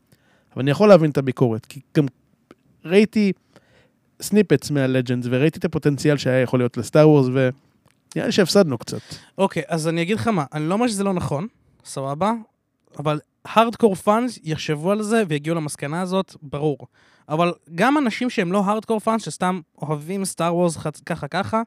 [0.55, 2.07] אבל אני יכול להבין את הביקורת, כי גם
[2.85, 3.33] ראיתי
[4.23, 8.79] snippets מה Legends, וראיתי את הפוטנציאל שהיה יכול להיות ל Star Wars, ונראה לי שהפסדנו
[8.79, 9.01] קצת.
[9.39, 11.47] אוקיי, אז אני אגיד לך מה, אני לא אומר שזה לא נכון,
[11.85, 12.33] סבבה,
[12.99, 16.79] אבל הארדקור פאנס יחשבו על זה ויגיעו למסקנה הזאת, ברור.
[17.29, 21.63] אבל גם אנשים שהם לא הארדקור פאנס, שסתם אוהבים סטאר וורס ככה ככה,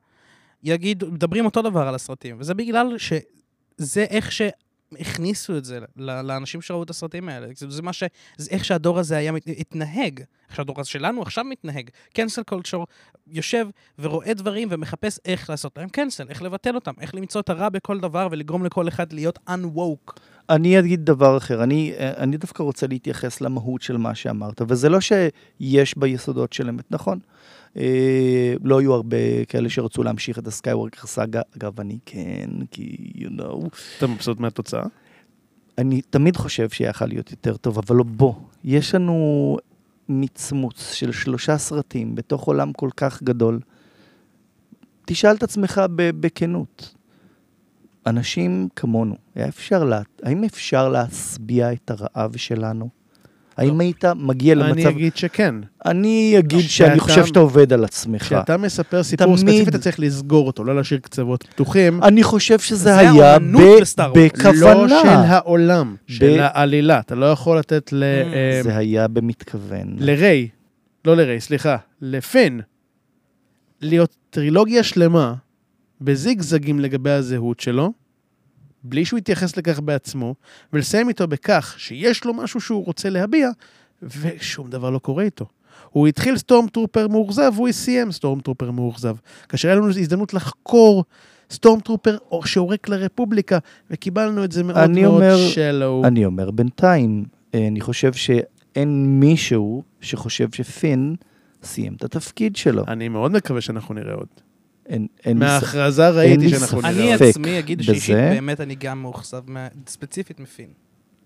[0.63, 2.35] יגידו, מדברים אותו דבר על הסרטים.
[2.39, 7.47] וזה בגלל שזה איך שהכניסו את זה לאנשים שראו את הסרטים האלה.
[7.55, 8.03] זה, מה ש,
[8.37, 10.19] זה איך שהדור הזה היה מת- התנהג.
[10.47, 11.89] איך שהדור הזה שלנו עכשיו מתנהג.
[12.13, 12.87] קנסל קולצ'ור
[13.27, 13.67] יושב
[13.99, 17.99] ורואה דברים ומחפש איך לעשות להם קנסל, איך לבטל אותם, איך למצוא את הרע בכל
[17.99, 20.13] דבר ולגרום לכל אחד להיות unwoke.
[20.51, 24.99] אני אגיד דבר אחר, אני, אני דווקא רוצה להתייחס למהות של מה שאמרת, וזה לא
[25.01, 27.19] שיש ביסודות של אמת, נכון.
[27.77, 33.39] אה, לא היו הרבה כאלה שרצו להמשיך את הסקייוורקר סאגה, אגב, אני כן, כי, you
[33.39, 34.83] know, אתה מבסוט מהתוצאה?
[35.77, 38.33] אני תמיד חושב שיכל להיות יותר טוב, אבל לא, בוא,
[38.63, 39.57] יש לנו
[40.09, 43.59] מצמוץ של שלושה סרטים בתוך עולם כל כך גדול.
[45.05, 46.95] תשאל את עצמך בכנות,
[48.07, 50.01] אנשים כמונו, היה אפשר לה...
[50.23, 52.89] האם אפשר להשביע את הרעב שלנו?
[53.57, 54.87] האם היית מגיע אני למצב...
[54.89, 55.55] אגיד שכן.
[55.85, 58.21] אני אגיד שאני חושב שאתה עובד על עצמך.
[58.23, 62.03] כשאתה מספר סיפור תמיד- ספציפי, אתה צריך לסגור אותו, לא להשאיר קצוות פתוחים.
[62.03, 63.43] אני חושב שזה זה היה ב-.
[64.15, 64.73] בכוונה.
[64.87, 66.99] לא של העולם, של ב- העלילה.
[66.99, 68.03] אתה לא יכול לתת ל...
[68.03, 69.95] Mm, אה, זה היה במתכוון.
[69.97, 70.47] לריי,
[71.05, 72.61] לא לריי, סליחה, לפין,
[73.81, 75.33] להיות טרילוגיה שלמה
[76.01, 77.91] בזיגזגים לגבי הזהות שלו,
[78.83, 80.35] בלי שהוא יתייחס לכך בעצמו,
[80.73, 83.49] ולסיים איתו בכך שיש לו משהו שהוא רוצה להביע,
[84.03, 85.45] ושום דבר לא קורה איתו.
[85.89, 89.15] הוא התחיל stormtrooper מאוכזב, והוא סיים stormtrooper מאוכזב.
[89.49, 91.03] כאשר היה לנו הזדמנות לחקור
[91.51, 93.57] stormtrooper שעורק לרפובליקה,
[93.91, 96.01] וקיבלנו את זה מאוד אני מאוד אומר- שלו.
[96.05, 101.15] אני אומר בינתיים, אה, אני חושב שאין מישהו שחושב שפין
[101.63, 102.83] סיים את התפקיד שלו.
[102.87, 104.27] אני מאוד מקווה שאנחנו נראה עוד.
[104.85, 105.37] אין, אין.
[105.39, 106.89] מההכרזה ראיתי לי שאנחנו ספק.
[106.91, 108.15] נראה אני עצמי אגיד שאישית.
[108.15, 110.67] באמת אני גם מאוכזב, מה- ספציפית מפין.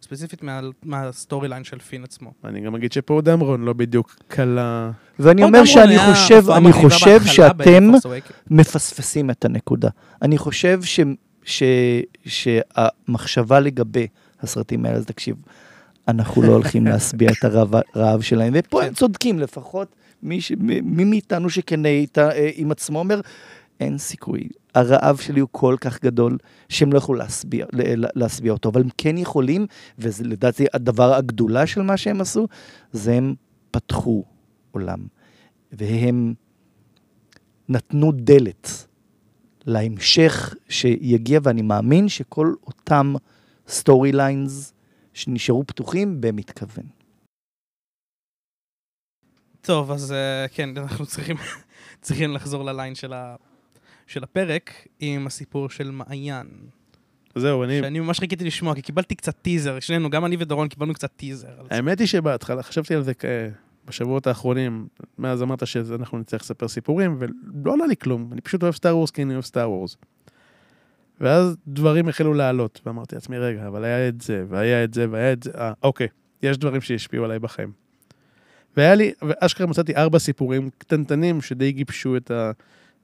[0.02, 2.32] ספציפית מה- מה storyline של פין עצמו.
[2.46, 4.92] אני גם אגיד שפו דמרון לא בדיוק קלה.
[5.20, 7.92] ואני אומר שאני חושב, אני חושב שאתם.
[8.50, 9.90] מפספסים את הנקודה.
[10.22, 11.00] אני חושב ש,
[11.44, 11.64] ש,
[12.26, 14.08] שהמחשבה לגבי
[14.42, 15.36] הסרטים האלה, אז תקשיב,
[16.08, 18.94] אנחנו לא הולכים להשביע את הרעב, הרעב שלהם, ופה הם כן.
[18.94, 20.52] צודקים לפחות, מי, ש,
[20.84, 23.22] מי מאיתנו שכנה איתה, אה, עם עצמו אומר,
[23.80, 24.48] אין סיכוי.
[24.76, 26.38] הרעב שלי הוא כל כך גדול,
[26.70, 29.66] שהם לא יכולו להשביע, ל- להשביע אותו, אבל הם כן יכולים,
[30.00, 32.48] ולדעתי הדבר הגדולה של מה שהם עשו,
[32.92, 33.36] זה הם
[33.72, 34.24] פתחו
[34.72, 35.00] עולם.
[35.72, 36.34] והם
[37.70, 38.88] נתנו דלת
[39.66, 43.14] להמשך שיגיע, ואני מאמין שכל אותם
[43.68, 44.74] storylines
[45.14, 46.95] שנשארו פתוחים במתכוון.
[49.66, 51.36] טוב, אז אה, כן, אנחנו צריכים,
[52.02, 53.36] צריכים לחזור ל line של, ה,
[54.08, 56.48] של הפרק עם הסיפור של מעיין.
[57.36, 57.80] זהו, אני...
[57.82, 61.48] שאני ממש חיכיתי לשמוע, כי קיבלתי קצת טיזר, שנינו, גם אני ודורון קיבלנו קצת טיזר.
[61.70, 63.26] האמת היא שבהתחלה חשבתי על זה כ-
[63.86, 68.30] בשבועות האחרונים, מאז אמרת שאנחנו נצטרך לספר סיפורים, ולא עלה לי כלום.
[68.32, 69.98] אני פשוט אוהב Star Wars כי אני אוהב Star Wars.
[71.22, 75.34] ואז דברים החלו לעלות, ואמרתי לעצמי, רגע, אבל היה את זה, והיה את זה, והיה
[75.34, 76.08] את זה, אה, אוקיי,
[76.44, 77.85] יש דברים שהשפיעו עליי בחיים.
[78.78, 82.32] והיה לי, ואשכרה מצאתי ארבע סיפורים קטנטנים שדי גיבשו את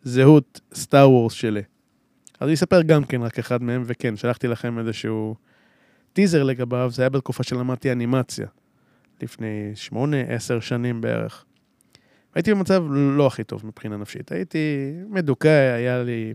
[0.05, 1.61] הזהות סטאר וורס שלי.
[2.39, 5.35] אז אני אספר גם כן רק אחד מהם, וכן, שלחתי לכם איזשהו
[6.13, 8.47] טיזר לגביו, זה היה בתקופה שלמדתי אנימציה,
[9.21, 11.45] לפני שמונה, עשר שנים בערך.
[12.35, 14.31] הייתי במצב לא הכי טוב מבחינה נפשית.
[14.31, 16.33] הייתי מדוכא, היה לי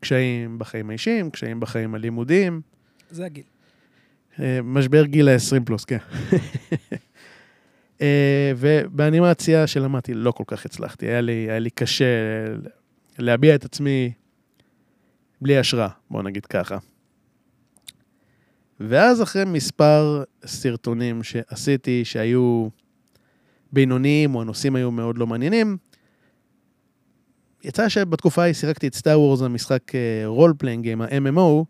[0.00, 2.60] קשיים בחיים האישיים, קשיים בחיים הלימודיים.
[3.10, 3.44] זה הגיל.
[4.40, 5.98] אה, משבר גיל ה-20 פלוס, כן.
[8.02, 11.06] אה, ובאנימציה שלמדתי לא כל כך הצלחתי.
[11.06, 12.04] היה לי, היה לי קשה
[13.18, 14.12] להביע את עצמי
[15.40, 16.78] בלי השראה, בוא נגיד ככה.
[18.80, 22.68] ואז אחרי מספר סרטונים שעשיתי שהיו
[23.72, 25.76] בינוניים, או הנושאים היו מאוד לא מעניינים,
[27.64, 29.92] יצא שבתקופה ההיא שיחקתי את Star Wars, המשחק
[30.24, 31.64] role playing game, ה-MMO,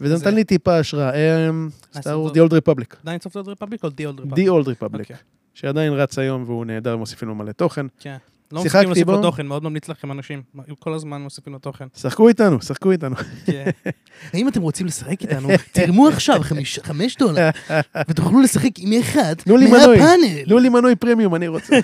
[0.00, 1.50] וזה נתן לי טיפה השראה.
[1.94, 2.96] Star Wars, The Old Republic.
[3.02, 4.48] עדיין of Old Republic או The Old Republic?
[4.48, 5.16] The Old Republic, אוקיי.
[5.54, 7.86] שעדיין רץ היום והוא נהדר ומוסיפים לו מלא תוכן.
[8.00, 8.16] כן.
[8.52, 9.22] לא מפסיקים להוסיף לו.
[9.22, 10.42] תוכן, מאוד ממליץ לכם אנשים.
[10.78, 11.86] כל הזמן מוסיפים לו תוכן.
[11.96, 13.16] שחקו איתנו, שחקו איתנו.
[13.46, 13.70] כן.
[14.32, 15.48] האם אתם רוצים לשחק איתנו?
[15.72, 16.40] תרמו עכשיו
[16.82, 17.50] חמש דולר,
[18.08, 19.34] ותוכלו לשחק עם אחד.
[19.46, 20.44] מהפאנל.
[20.44, 21.76] תנו לי מנוי פרמיום, אני רוצה.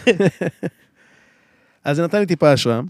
[1.84, 2.80] אז זה נתן לי טיפה השראה,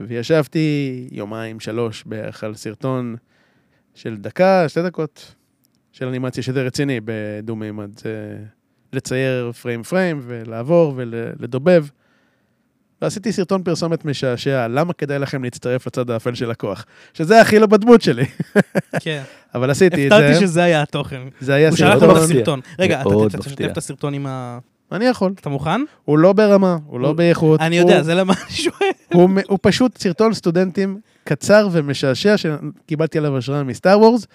[0.00, 3.16] וישבתי יומיים, שלוש בערך על סרטון
[3.94, 5.34] של דקה, שתי דקות,
[5.92, 7.98] של אנימציה שזה רציני בדו-מימד.
[7.98, 8.36] זה
[8.92, 11.84] לצייר פריים פריים ולעבור ולדובב.
[13.02, 16.84] ועשיתי סרטון פרסומת משעשע, למה כדאי לכם להצטרף לצד האפל של הכוח?
[17.14, 18.24] שזה הכי לא בדמות שלי.
[19.00, 19.22] כן.
[19.54, 21.20] אבל עשיתי את הפתעתי זה, שזה היה התוכן.
[21.40, 22.60] זה היה הוא שלח סרטון, לנו סרטון.
[22.78, 23.64] רגע, אתה תשתף.
[23.64, 24.58] את הסרטון עם ה...
[24.92, 25.32] אני יכול.
[25.40, 25.80] אתה מוכן?
[26.04, 27.60] הוא לא ברמה, הוא לא באיכות.
[27.60, 28.90] אני יודע, זה למה אני שואל.
[29.48, 34.26] הוא פשוט סרטון סטודנטים קצר ומשעשע שקיבלתי עליו השראה מסטאר וורס,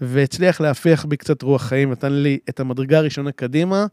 [0.00, 3.86] והצליח להפיח בי קצת רוח חיים, נתן לי את המדרגה הראשונה קדימה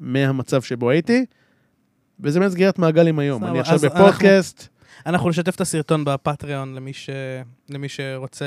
[0.00, 1.24] מהמצב שבו הייתי,
[2.20, 3.44] וזה באמת סגירת מעגל עם היום.
[3.44, 4.68] אני עכשיו בפודקאסט,
[5.06, 7.10] אנחנו נשתף את הסרטון בפטריון למי ש-
[7.70, 8.44] למי שרוצה...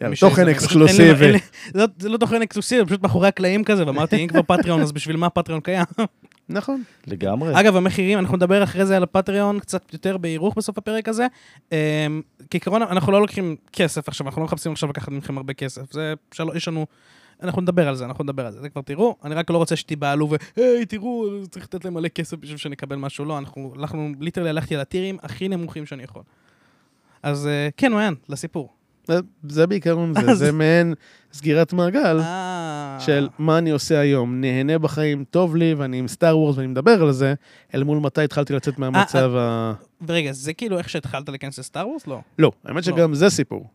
[0.00, 1.32] יאללה, תוכן אקסקלוסיבי.
[1.74, 5.16] לא- זה לא תוכן אקסקלוסיבי, פשוט מאחורי הקלעים כזה, ואמרתי, אם כבר Patreon, אז בשביל
[5.16, 5.84] מה Patreon קיים?
[6.48, 6.82] נכון.
[7.06, 7.60] לגמרי.
[7.60, 11.26] אגב, המחירים, אנחנו נדבר אחרי זה על ה Patreon קצת יותר באורך בסוף הפרק הזה.
[11.72, 11.76] אמ,
[12.50, 15.92] כעיקרון, אנחנו לא לוקחים כסף עכשיו, אנחנו לא מחפשים עכשיו לקחת מכם הרבה כסף.
[15.92, 16.44] זה, של...
[16.54, 16.86] יש לנו...
[17.42, 19.16] אנחנו נדבר על זה, אנחנו נדבר על זה, זה כבר תראו.
[19.24, 20.36] אני רק לא רוצה שתיבהלו ו...
[20.56, 23.24] היי, תראו, צריך לתת להם מלא כסף בשביל שנקבל משהו.
[23.24, 26.22] לא, אנחנו, אנחנו literally הלכתי על הטירים הכי נמוכים שאני יכול.
[27.22, 28.72] אז אה, כן, מעיין, לסיפור.
[29.48, 30.94] זה- בעיקרון זה, זה מעין
[31.32, 32.96] סגירת מעגל אה.
[33.00, 37.02] של מה אני עושה היום, נהנה בחיים, טוב לי, ואני עם סטאר וורס ואני מדבר
[37.02, 37.34] על זה,
[37.74, 39.72] אל מול מתי התחלתי לצאת מהמצב ה...
[40.06, 42.06] ורגע, זה כאילו איך שהתחלת להיכנס לסטאר וורס?
[42.06, 42.20] לא.
[42.38, 43.66] לא, האמת שגם זה סיפור.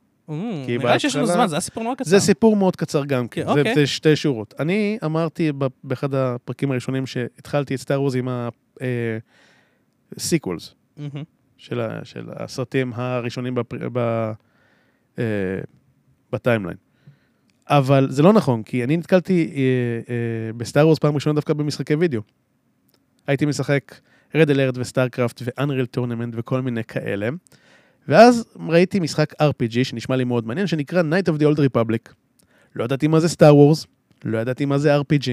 [0.65, 2.09] כי נראה לי שיש לנו זמן, זה היה סיפור נורא קצר.
[2.09, 3.75] זה סיפור מאוד קצר גם כן, זה- אוקיי.
[3.75, 4.53] זה שתי שורות.
[4.59, 5.51] אני אמרתי
[5.83, 8.27] באחד הפרקים הראשונים שהתחלתי את סטאר וורס עם
[10.17, 10.75] ה sequels.
[11.57, 11.79] של
[12.35, 13.55] הסרטים הראשונים
[15.19, 15.25] אה,
[16.31, 16.77] ב timeline.
[17.67, 19.61] אבל זה לא נכון, כי אני נתקלתי אה,
[20.13, 22.21] אה, ב Star Wars פעם ראשונה דווקא במשחקי וידאו.
[23.27, 23.95] הייתי משחק
[24.35, 27.29] Red Alert ו StarCraft ו Unreal Tournament וכל מיני כאלה.
[28.07, 32.13] ואז ראיתי משחק RPG שנשמע לי מאוד מעניין, שנקרא Knights of the Old Republic.
[32.75, 33.85] לא ידעתי מה זה Star Wars,
[34.25, 35.29] לא ידעתי מה זה RPG.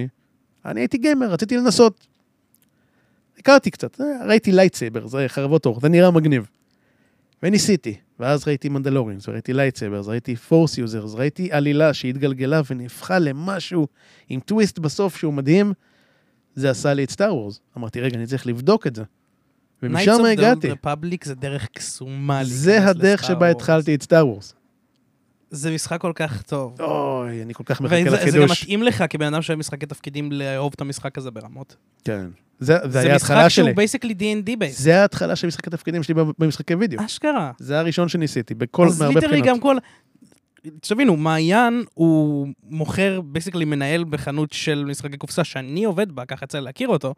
[0.64, 2.06] אני הייתי גיימר, רציתי לנסות.
[3.38, 6.48] הכרתי קצת, אה, ראיתי lightsaber, זה חרבות אור, זה נראה מגניב.
[7.42, 13.86] וניסיתי, ואז ראיתי Mandalorians, וראיתי lightsabers, ראיתי force users, ראיתי עלילה שהתגלגלה ונהפכה למשהו
[14.28, 15.72] עם טוויסט בסוף שהוא מדהים,
[16.54, 17.60] זה עשה לי את Star Wars.
[17.76, 19.02] אמרתי, רגע, אני צריך לבדוק את זה.
[19.82, 20.70] ומשם הגעתי.
[20.70, 23.50] Knights of the Republic זה דרך קסומה זה הדרך שבה.
[23.50, 24.54] התחלתי את Star Wars.
[25.56, 26.80] זה משחק כל כך טוב.
[26.80, 28.62] אוי, אני כל כך מחכה וזה זה גם לחידוש.
[28.62, 31.76] מתאים לך כבן אדם שאוהב משחקי תפקידים לאהוב את המשחק הזה ברמות.
[32.04, 32.26] כן.
[32.58, 33.74] זה זה זה היה משחק ההתחלה שהוא שלי.
[33.74, 34.80] basically D&D based.
[34.80, 37.04] זה ההתחלה של משחקי התפקידים שלי במשחקי וידאו.
[37.04, 37.52] אשכרה.
[37.58, 39.46] זה הראשון שניסיתי, בכל, אז מהרבה בחינות.
[39.46, 39.76] גם כל...
[40.80, 46.60] תבינו, מעיין הוא מוכר, basically מנהל בחנות של משחקי קופסה שאני עובד בה, ככה יצא
[46.60, 47.14] להכיר אותו.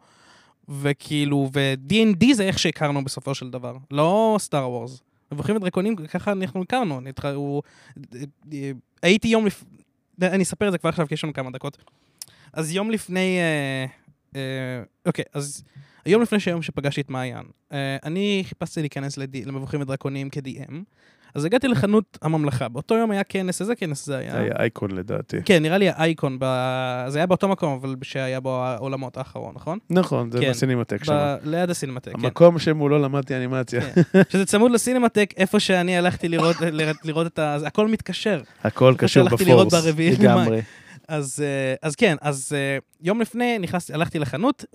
[0.69, 5.01] וכאילו, ו-D&D זה איך שהכרנו בסופו של דבר, לא Star Wars.
[5.31, 7.01] מבוכים ודרקונים, ככה אנחנו הכרנו.
[7.33, 7.61] הוא-
[9.03, 9.63] הייתי יום לפ...
[10.21, 11.77] אני אספר את זה כבר עכשיו, כי יש לנו כמה דקות.
[12.53, 13.37] אז יום לפני...
[13.39, 13.85] אה,
[14.35, 15.63] אה, אוקיי, אז
[16.05, 20.73] היום לפני שהיום שפגשתי את מעיין, אה, אני חיפשתי להיכנס למבוכים ודרקונים כ-DM,
[21.35, 22.69] אז הגעתי לחנות הממלכה.
[22.69, 24.31] באותו יום היה כנס, איזה כנס זה היה?
[24.31, 25.37] זה היה אייקון לדעתי.
[25.45, 26.45] כן, נראה לי האייקון, ב...
[27.07, 29.79] זה היה באותו מקום, אבל שהיה בו העולמות האחרון, נכון?
[29.89, 30.49] נכון, זה כן.
[30.49, 31.13] בסינמטק שם.
[31.13, 31.47] ב...
[31.49, 32.25] ליד הסינמטק, כן.
[32.25, 33.81] המקום שמולו למדתי אנימציה.
[33.81, 34.21] כן.
[34.29, 37.57] שזה צמוד לסינמטק, איפה שאני הלכתי לראות, לראות, לראות את ה...
[37.65, 38.41] הכל מתקשר.
[38.63, 39.73] הכל קשור בפורס.
[40.19, 40.61] לגמרי.
[41.09, 44.65] אז, אה, אז כן, אז אה, יום לפני נכנסתי, הלכתי לחנות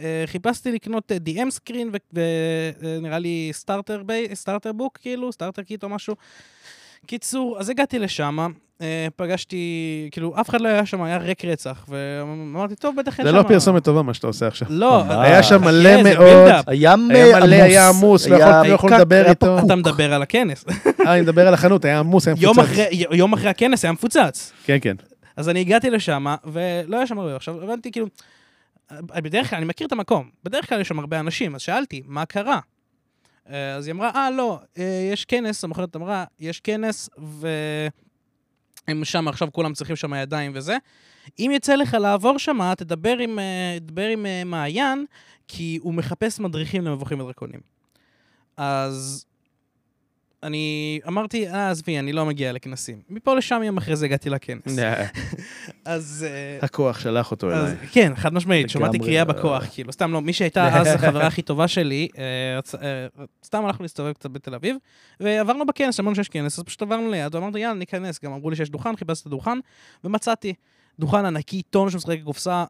[0.00, 5.88] וחיפשתי לקנות אה, DM screen ונראה לי starter b, starter book כאילו, starter kit או
[5.88, 6.14] משהו.
[7.06, 8.38] קיצור, אז הגעתי לשם,
[8.80, 9.58] אה, פגשתי,
[10.12, 13.38] כאילו, אף אחד לא היה שם, היה ריק רצח, ואמרתי, טוב, בטח אין זה שם...
[13.38, 14.68] לא פרסומת טובה מה שאתה עושה עכשיו.
[14.70, 15.16] לא, ממש.
[15.20, 16.52] היה שם מלא זה מאוד.
[16.66, 17.16] היה מלא.
[17.62, 19.58] היה עמוס, לא היה יכולתי- לא יכול לדבר היה איתו.
[19.66, 20.64] אתה מדבר על הכנס.
[21.06, 22.70] אה, אני מדבר על החנות, היה עמוס, היה מפוצץ.
[23.10, 24.52] יום אחרי הכנס היה מפוצץ.
[24.64, 24.94] כן, כן.
[25.36, 27.36] אז אני הגעתי לשם, ולא היה שם הרבה.
[27.36, 28.06] עכשיו, הבנתי, כאילו,
[29.02, 32.26] בדרך כלל, אני מכיר את המקום, בדרך כלל יש שם הרבה אנשים, אז שאלתי, מה
[32.26, 32.60] קרה?
[33.50, 39.28] אה, אז היא אמרה, אה, לא, אה, יש כנס, המוכרת אמרה, יש כנס, והם שם,
[39.28, 40.76] עכשיו כולם צריכים שם ידיים וזה.
[41.38, 45.06] אם יצא לך לעבור שם, תדבר עם, אה, תדבר עם אה, מעיין,
[45.48, 47.60] כי הוא מחפש מדריכים למבוכים ודרקונים.
[48.56, 49.26] אז
[50.44, 53.00] אני אמרתי, אה, עזבי, אני לא מגיע לכנסים.
[53.10, 54.62] מפה לשם יום אחרי זה הגעתי לכנס.
[55.84, 56.26] אז...
[56.28, 57.76] אה, הכוח שלח אותו אליי.
[57.92, 58.98] כן, חד משמעית, שמעתי.
[58.98, 63.06] קריאה בכוח, כאילו, סתם לא, מי שהייתה אז החברה הכי טובה שלי, אה, אה,
[63.44, 64.76] סתם הלכנו להסתובב קצת בתל אביב,
[65.20, 68.56] ועברנו בכנס, אמרנו שיש כנס, אז פשוט עברנו ליד, ואמרתי, יאללה, ניכנס, גם אמרו לי
[68.56, 69.58] שיש דוכן, חיפשתי את הדוכן,
[70.04, 70.54] ומצאתי
[70.98, 72.64] דוכן ענקי, טון שמשחק קופסה,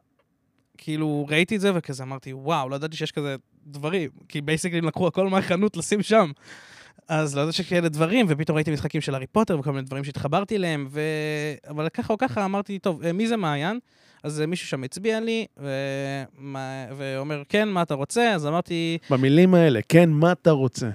[0.77, 3.35] כאילו, ראיתי את זה, וכזה אמרתי, וואו, לא ידעתי שיש כזה
[3.67, 6.31] דברים, כי basically לקחו הכל מהחנות לשים שם.
[7.07, 10.55] אז לא ידעתי שכאלה דברים, ופתאום ראיתי משחקים של הארי פוטר וכל מיני דברים שהתחברתי
[10.55, 11.01] אליהם, ו...
[11.69, 13.79] אבל ככה או ככה אמרתי, טוב, אה, מי זה מעיין?
[14.23, 16.85] אז אה, מישהו שם הצביע לי, ומה...
[16.97, 18.31] ואומר, כן, מה אתה רוצה?
[18.33, 20.89] אז אמרתי, במילים האלה, כן, מה אתה רוצה?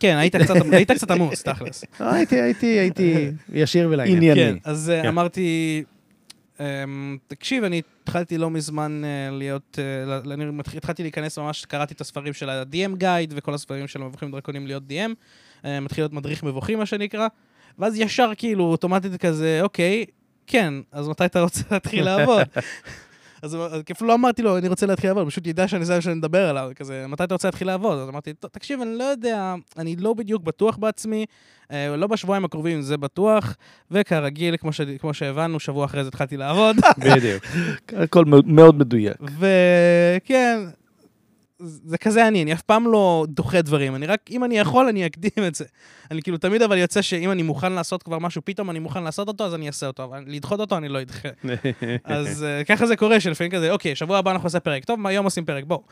[0.00, 1.84] כן, היית קצת, היית קצת עמוס, תכלס.
[2.00, 4.16] אה, הייתי, הייתי, הייתי ישיר ולעניין.
[4.16, 4.40] ענייני.
[4.40, 5.08] כן, אז אה, כן.
[5.08, 5.84] אמרתי,
[6.60, 9.78] אמ, תקשיב, אני התחלתי לא מזמן להיות,
[10.32, 10.44] אני
[10.76, 14.82] התחלתי להיכנס ממש, קראתי את הספרים של ה-DM גייד וכל הספרים של המבוכים ודרקונים להיות
[14.88, 15.14] DM,
[15.64, 17.28] מתחיל להיות מדריך מבוכים, מה שנקרא,
[17.78, 20.04] ואז ישר כאילו, אוטומטית כזה, אוקיי,
[20.46, 22.42] כן, אז מתי אתה רוצה להתחיל לעבוד?
[23.42, 23.56] אז
[23.92, 26.70] אפילו לא אמרתי לו, אני רוצה להתחיל לעבוד, פשוט ידע שאני זה שאני מדבר עליו,
[26.76, 27.98] כזה, מתי אתה רוצה להתחיל לעבוד?
[27.98, 31.26] אז אמרתי, "טוב, תקשיב, אני לא יודע, אני לא בדיוק בטוח בעצמי,
[31.72, 33.56] אה, לא בשבועיים הקרובים זה בטוח,
[33.90, 34.80] וכרגיל, כמו, ש...
[34.80, 37.44] כמו שהבנו, שבוע אחרי זה התחלתי לעבוד, בדיוק.
[38.02, 39.16] הכל מאוד מדויק.
[39.20, 40.58] וכן,
[41.64, 45.06] זה כזה אני, אני אף פעם לא דוחה דברים, אני רק, אם אני יכול, אני
[45.06, 45.64] אקדים את זה.
[46.10, 49.28] אני כאילו תמיד אבל יוצא שאם אני מוכן לעשות כבר משהו, פתאום אני מוכן לעשות
[49.28, 51.28] אותו, אז אני אעשה אותו, אבל לדחות אותו אני לא אדחה.
[52.04, 55.24] אז uh, ככה זה קורה, שלפעמים כזה, אוקיי, שבוע הבא אנחנו נעשה פרק, טוב, היום
[55.24, 55.82] עושים פרק, בואו.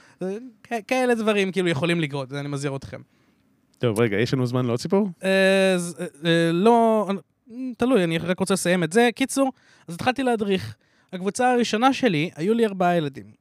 [0.88, 3.00] כאלה דברים כאילו יכולים לקרות, אני מזהיר אתכם.
[3.78, 5.08] טוב, רגע, יש לנו זמן לעוד סיפור?
[5.24, 5.76] אה,
[6.24, 7.08] אה, לא,
[7.76, 9.08] תלוי, אני רק רוצה לסיים את זה.
[9.14, 9.52] קיצור,
[9.88, 10.76] אז התחלתי להדריך.
[11.12, 13.39] הקבוצה הראשונה שלי, היו לי ארבעה ילדים.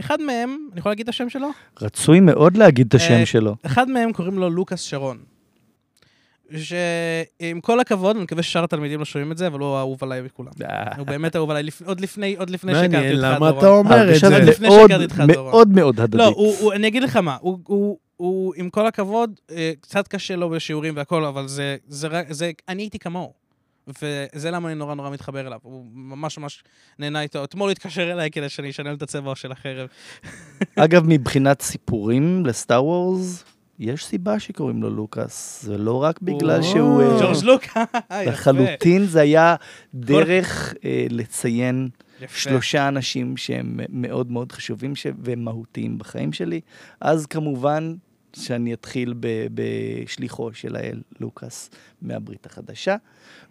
[0.00, 1.48] אחד מהם, אני יכול להגיד את השם שלו?
[1.82, 3.56] רצוי מאוד להגיד את השם אה, שלו.
[3.66, 5.18] אחד מהם קוראים לו לוקאס שרון.
[6.56, 10.22] שעם כל הכבוד, אני מקווה ששאר התלמידים לא שומעים את זה, אבל הוא אהוב עליי
[10.22, 10.52] מכולם.
[10.98, 13.58] הוא באמת אהוב עליי, עוד לפני, עוד לפני שהכרתי מעניין, אותך, למה דורון.
[13.58, 14.26] אתה אומר את זה?
[14.36, 15.50] עוד לפני מאוד, שהכרתי אותך, דורון.
[15.52, 16.20] מאוד מאוד הדדית.
[16.20, 16.34] לא,
[16.74, 21.48] אני אגיד לך מה, הוא, עם כל הכבוד, אה, קצת קשה לו בשיעורים והכל, אבל
[21.48, 23.43] זה, זה, רק- זה, אני הייתי כמוהו.
[23.88, 25.58] וזה למה אני נורא נורא מתחבר אליו.
[25.62, 26.64] הוא ממש ממש
[26.98, 27.44] נהנה איתו.
[27.44, 29.88] אתמול הוא התקשר אליי כדי שאני אשנה את הצבע של החרב.
[30.76, 33.44] אגב, מבחינת סיפורים לסטאר וורס,
[33.78, 35.62] יש סיבה שקוראים לו לוקאס.
[35.62, 37.02] זה לא רק בגלל שהוא...
[37.02, 38.22] אה, ג'ורג' לוקה, יפה.
[38.22, 39.56] לחלוטין זה היה
[39.94, 41.88] דרך אה, לציין.
[42.34, 44.92] שלושה אנשים שהם מאוד מאוד חשובים.
[45.24, 46.60] ומהותיים בחיים שלי.
[47.00, 47.94] אז כמובן
[48.36, 49.46] שאני אתחיל ב...
[49.54, 51.70] בשליחו של האל לוקאס
[52.02, 52.96] מהברית החדשה.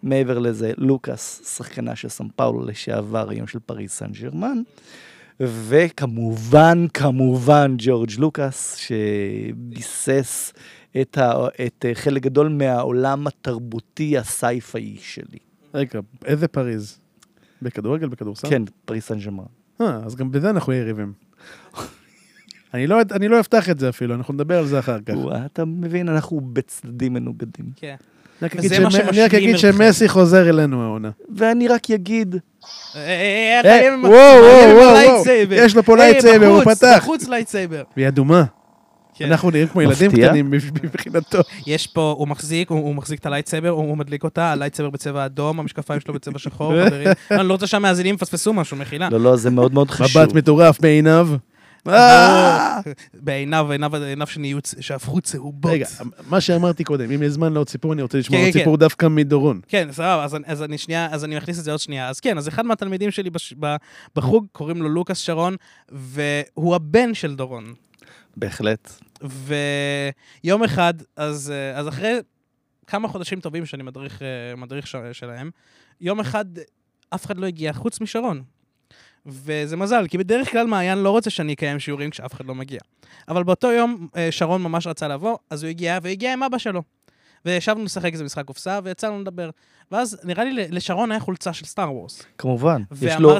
[0.02, 4.58] מעבר לזה, לוקאס, שחקנה של סן פאולו לשעבר, היום של פריז סן ג'רמן.
[5.40, 10.52] וכמובן, כמובן, ג'ורג' לוקאס, שביסס
[11.00, 11.32] את, ה...
[11.66, 15.38] את חלק גדול מהעולם התרבותי ה sci-fi שלי.
[15.74, 16.98] רגע, איזה פריז?
[17.62, 18.50] בכדורגל, בכדורסל?
[18.50, 19.44] כן, פריס סן ג'רמן.
[19.80, 21.12] אה, אז גם בזה אנחנו יריבים.
[22.74, 25.14] אני לא, אני לא אפתח את זה אפילו, אנחנו נדבר על זה אחר כך.
[25.16, 27.66] וואה, אתה מבין, אנחנו בצדדים מנוגדים.
[27.76, 27.94] כן.
[28.42, 29.72] אני רק וזה אגיד מה שמ- אני רק שמשלים אגיד אתכם.
[29.72, 31.10] שמסי חוזר אלינו העונה.
[31.36, 32.36] ואני רק אגיד,
[32.96, 35.22] אה, אה, אה, וואו, וואו, וואו.
[35.50, 36.96] יש לו פה lightsaber, הוא פתח.
[36.98, 37.82] בחוץ lightsaber.
[37.96, 38.44] והיא אדומה.
[39.14, 39.24] כן.
[39.24, 40.10] אנחנו נראים כמו ילדים.
[40.10, 41.38] קטנים מבחינתו.
[41.66, 44.90] יש פה, הוא מחזיק, הוא, מחזיק את ה lightsaber, הוא, הוא מדליק אותה, ה lightsaber
[44.90, 47.08] בצבע אדום, המשקפיים שלו בצבע שחור, חברים.
[47.30, 49.08] אני לא רוצה שהמאזינים יפספסו משהו, מחילה.
[49.10, 50.22] לא, לא, זה מאוד מאוד חשוב.
[50.22, 51.28] מבט מטורף בעיניו.
[51.88, 52.80] אה!
[53.14, 53.92] בעיניו, עיניו,
[54.80, 55.72] שהפכו צהובות.
[55.72, 55.86] רגע,
[56.28, 58.76] מה שאמרתי קודם, אם יש זמן לעוד סיפור, אני רוצה לשמוע כן, עוד כן, סיפור
[58.76, 59.60] דווקא מדורון.
[59.68, 60.44] כן, סבבה, אז, אני-
[60.78, 62.08] שנייה, אז אני מכניס את זה עוד שנייה.
[62.08, 63.30] אז כן, אז אחד מהתלמידים שלי
[64.16, 65.56] בחוג, קוראים לו לוקאס שרון,
[65.88, 67.74] והוא הבן של דורון.
[68.36, 69.00] בהחלט.
[70.44, 72.18] ויום אחד, אז, אה, אז אחרי
[72.86, 75.50] כמה חודשים טובים שאני מדריך, אה, מדריך שלהם,
[76.00, 76.44] יום אחד
[77.14, 78.42] אף אחד לא הגיע חוץ משרון.
[79.26, 82.80] וזה מזל, כי בדרך כלל מעיין לא רוצה שאני אקיים שיעורים כשאף אחד לא מגיע.
[83.28, 86.58] אבל באותו יום אה, שרון ממש רצה לבוא, אז הוא הגיע, והוא הגיע עם אבא
[86.58, 86.82] שלו.
[87.44, 89.50] וישבנו לשחק איזה משחק קופסה, ויצאנו לדבר.
[89.92, 92.22] ואז נראה לי לשרון היה חולצה של Star Wars.
[92.38, 92.82] כמובן.
[93.02, 93.36] יש לו.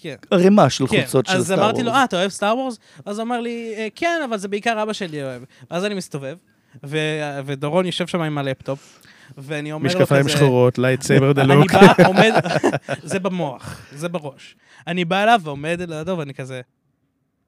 [0.00, 0.14] כן.
[0.30, 1.98] ערימה של כן, חולצות של אז Star אמרתי לו, Wars.
[1.98, 2.78] אה, אתה אוהב Star Wars?
[3.06, 5.42] אז הוא אמר לי, "אה, כן, אבל זה בעיקר אבא שלי אוהב.
[5.70, 6.36] ואז אני מסתובב,
[6.84, 6.98] ו-
[7.46, 9.00] ודורון יושב שם עם הלפטופ,
[9.38, 9.98] ואני אומר לו כזה...
[9.98, 11.72] משקפיים שחורות, lightsaber אני דלוק.
[11.72, 12.32] בא, עומד,
[13.02, 14.56] זה במוח, זה בראש.
[14.86, 16.60] אני בא אליו ועומד לידו ואני כזה,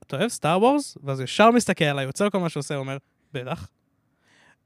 [0.07, 0.99] אתה אוהב סטאר וורס?
[1.05, 2.97] ואז הוא ישר מסתכל עליי, עוצר כל מה שהוא עושה, הוא אומר,
[3.33, 3.69] בטח.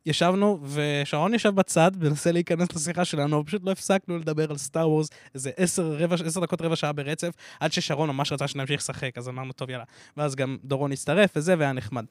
[0.07, 5.09] ישבנו, ושרון ישב בצד, מנסה להיכנס לשיחה שלנו, פשוט לא הפסקנו לדבר על סטאר וורס
[5.34, 7.30] איזה עשר, רבע, עשר דקות, רבע שעה ברצף,
[7.61, 9.84] עד ששרון ממש רצה שנמשיך לשחק, אז אמרנו, טוב, יאללה.
[10.16, 12.05] ואז גם דורון הצטרף וזה, והיה נחמד.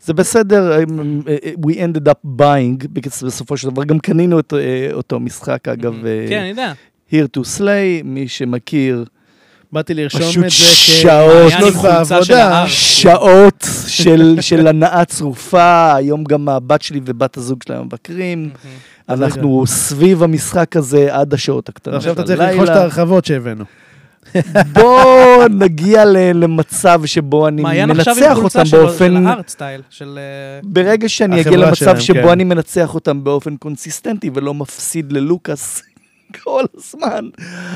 [0.00, 0.78] זה בסדר, אה,
[1.28, 2.88] אה, we ended up buying,
[3.24, 6.72] בסופו של דבר גם קנינו את אה, אותו משחק, אגב, אה, כן, אני יודע.
[7.10, 9.04] Here to Slay, מי שמכיר,
[9.72, 11.52] באתי לרשום פשוט את זה שעות.
[11.52, 12.64] מעיין עם בעבודה.
[12.68, 18.50] שעות של, של הנאה צרופה, היום גם הבת שלי ובת הזוג שלהם מבקרים.
[19.08, 22.40] אז אנחנו סביב המשחק הזה עד השעות הקטנות עכשיו אתה צריך.
[22.40, 23.64] לרכוש את ההרחבות שהבאנו.
[24.74, 29.16] בוא נגיע ל- למצב שבו אני מעיין עכשיו עם מנצח אותם של באופן...
[29.20, 30.18] של הארט סטייל, של...
[30.18, 32.28] אה, ברגע שאני אגיע למצב שבו כן.
[32.28, 35.82] אני מנצח אותם באופן קונסיסטנטי ולא מפסיד ללוקאס
[36.44, 37.28] כל הזמן.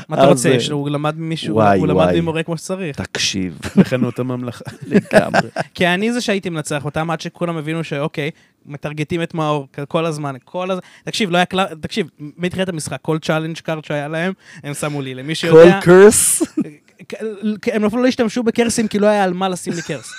[0.09, 0.49] מה אתה רוצה?
[0.49, 2.13] אה, שהוא למד ממישהו, הוא למד.
[2.15, 3.01] ממורה כמו שצריך.
[3.01, 4.63] תקשיב, לחנות הממלכה.
[4.87, 5.49] לגמרי.
[5.73, 8.31] כי אני זה שהייתי מנצח אותם עד שכולם הבינו שאוקיי,
[8.65, 10.83] מטרגטים את מאור כל הזמן, כל הזמן.
[11.03, 14.33] תקשיב, לא היה כלל, תקשיב, מתחילת המשחק, כל challenge card שהיה להם,
[14.63, 15.15] הם שמו לי.
[15.15, 16.41] למי כל שיודע, curse,
[17.73, 20.11] הם אפילו לא השתמשו ב curse ים כי לא היה על מה לשים לי curse.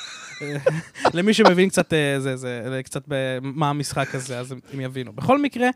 [1.15, 3.03] למי שמבין קצת, אה, זה, זה, קצת
[3.43, 5.13] מה המשחק הזה, אז הם יבינו.
[5.13, 5.69] בכל מקרה,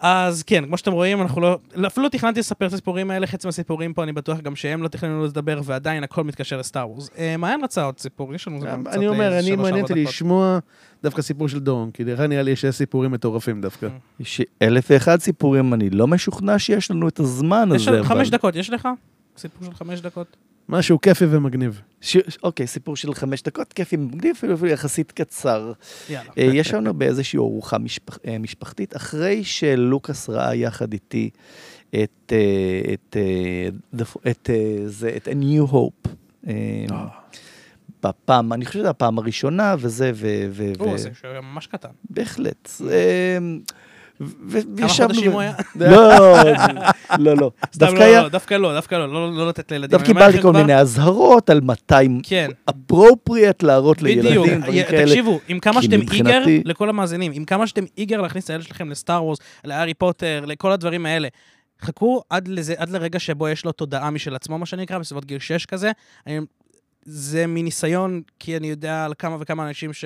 [0.00, 1.58] אז כן, כמו שאתם רואים, אנחנו לא...
[1.86, 4.88] אפילו לא תכננתי לספר את הסיפורים האלה, חצי מהסיפורים פה, אני בטוח גם שהם לא
[4.88, 7.10] תכננו לדבר, ועדיין הכל מתקשר לסטאר וורס.
[7.18, 8.94] אה, מעיין רצה עוד סיפור, יש לנו גם קצת...
[8.94, 10.04] אני אה, אומר, אני מעניין אותי.
[10.04, 10.58] לשמוע
[11.02, 13.88] דווקא סיפור של דורון, כי לך נראה לי שיש סיפורים מטורפים דווקא.
[14.20, 17.96] יש אלף ואחד סיפורים, אני לא משוכנע שיש לנו את הזמן יש הזה.
[17.96, 18.88] לנו חמש דקות, יש לך?
[19.36, 20.36] סיפור של חמש דקות?
[20.68, 21.80] משהו כיפי ומגניב.
[22.00, 25.72] ש- אוקיי, סיפור של חמש דקות, כיפי, מגניב, אפילו אפילו יחסית קצר.
[26.10, 26.30] יאללה.
[26.38, 31.30] אה, יש לנו באיזושהי ארוחה משפח, אה, משפחתית, אחרי שלוקאס ראה יחד איתי
[31.90, 33.16] את, אה, את,
[34.30, 36.08] את, אה, זה, את A New Hope.
[36.48, 36.84] אה,
[38.02, 40.46] בפעם, אני חושב שזו הפעם הראשונה, וזה, ו...
[40.50, 41.88] ו, או, ו זה שהוא היה ממש קטן.
[42.10, 42.70] בהחלט.
[44.78, 45.52] כמה חודשים הוא היה?
[45.76, 46.18] לא,
[47.18, 47.50] לא, לא.
[47.74, 49.90] סתם דווקא לא, היה, לא, דווקא לא, דווקא לא, לא לא לתת לילדים.
[49.90, 54.24] דווקא קיבלתי כל מיני אזהרות על מתי כן, appropriate להראות בדיוק.
[54.24, 55.06] לילדים, דברים כאלה.
[55.06, 58.90] תקשיבו, עם כמה שאתם איגר, לכל המאזינים, עם כמה שאתם איגר להכניס את הילד שלכם
[58.90, 61.28] לסטאר וורס, להארי פוטר, לכל הדברים האלה.
[61.82, 65.38] חכו עד, לזה, עד לרגע שבו יש לו תודעה משל עצמו, מה שנקרא, בסביבות גיל
[65.38, 65.90] 6 כזה.
[66.26, 66.38] אני,
[67.10, 70.04] זה מניסיון, כי אני יודע על כמה וכמה אנשים ש,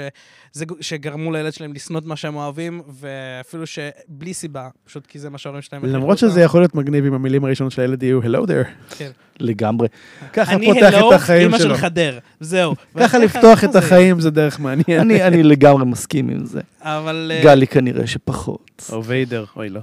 [0.52, 5.30] זה, שגרמו לילד שלהם לשנוא את מה שהם אוהבים, ואפילו שבלי סיבה, פשוט כי זה
[5.30, 5.84] מה שההורים שלהם...
[5.84, 6.40] למרות שזה אותם.
[6.40, 8.94] יכול להיות מגניב אם המילים הראשונות של הילד יהיו Hello there.
[8.96, 9.10] כן.
[9.40, 9.88] לגמרי.
[10.32, 11.74] ככה אני פותח הלו, את החיים אמא שלו.
[11.74, 12.74] של חדר, זהו.
[13.00, 13.78] ככה לפתוח את זה?
[13.78, 15.00] החיים זה דרך מעניין.
[15.00, 16.60] אני אני לגמרי מסכים עם זה.
[16.80, 17.32] אבל...
[17.34, 18.90] אה, גלי כנראה שפחות.
[18.92, 19.80] או ויידר, אוי לא.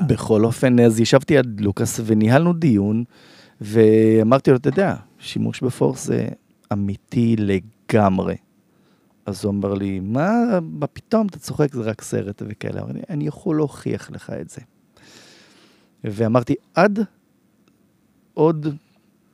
[0.00, 3.04] בכל אופן, אז ישבתי עד לוקאס וניהלנו דיון,
[3.60, 6.26] ואמרתי לו, אתה יודע, שימוש בפורס זה
[6.72, 8.36] אמיתי לגמרי.
[9.26, 10.30] אז הוא אמר לי, מה,
[10.62, 12.82] מה פתאום, אתה צוחק, זה רק סרט וכאלה.
[12.82, 14.60] אמרתי, אני יכול להוכיח לך את זה.
[16.04, 16.98] ואמרתי, עד
[18.34, 18.66] עוד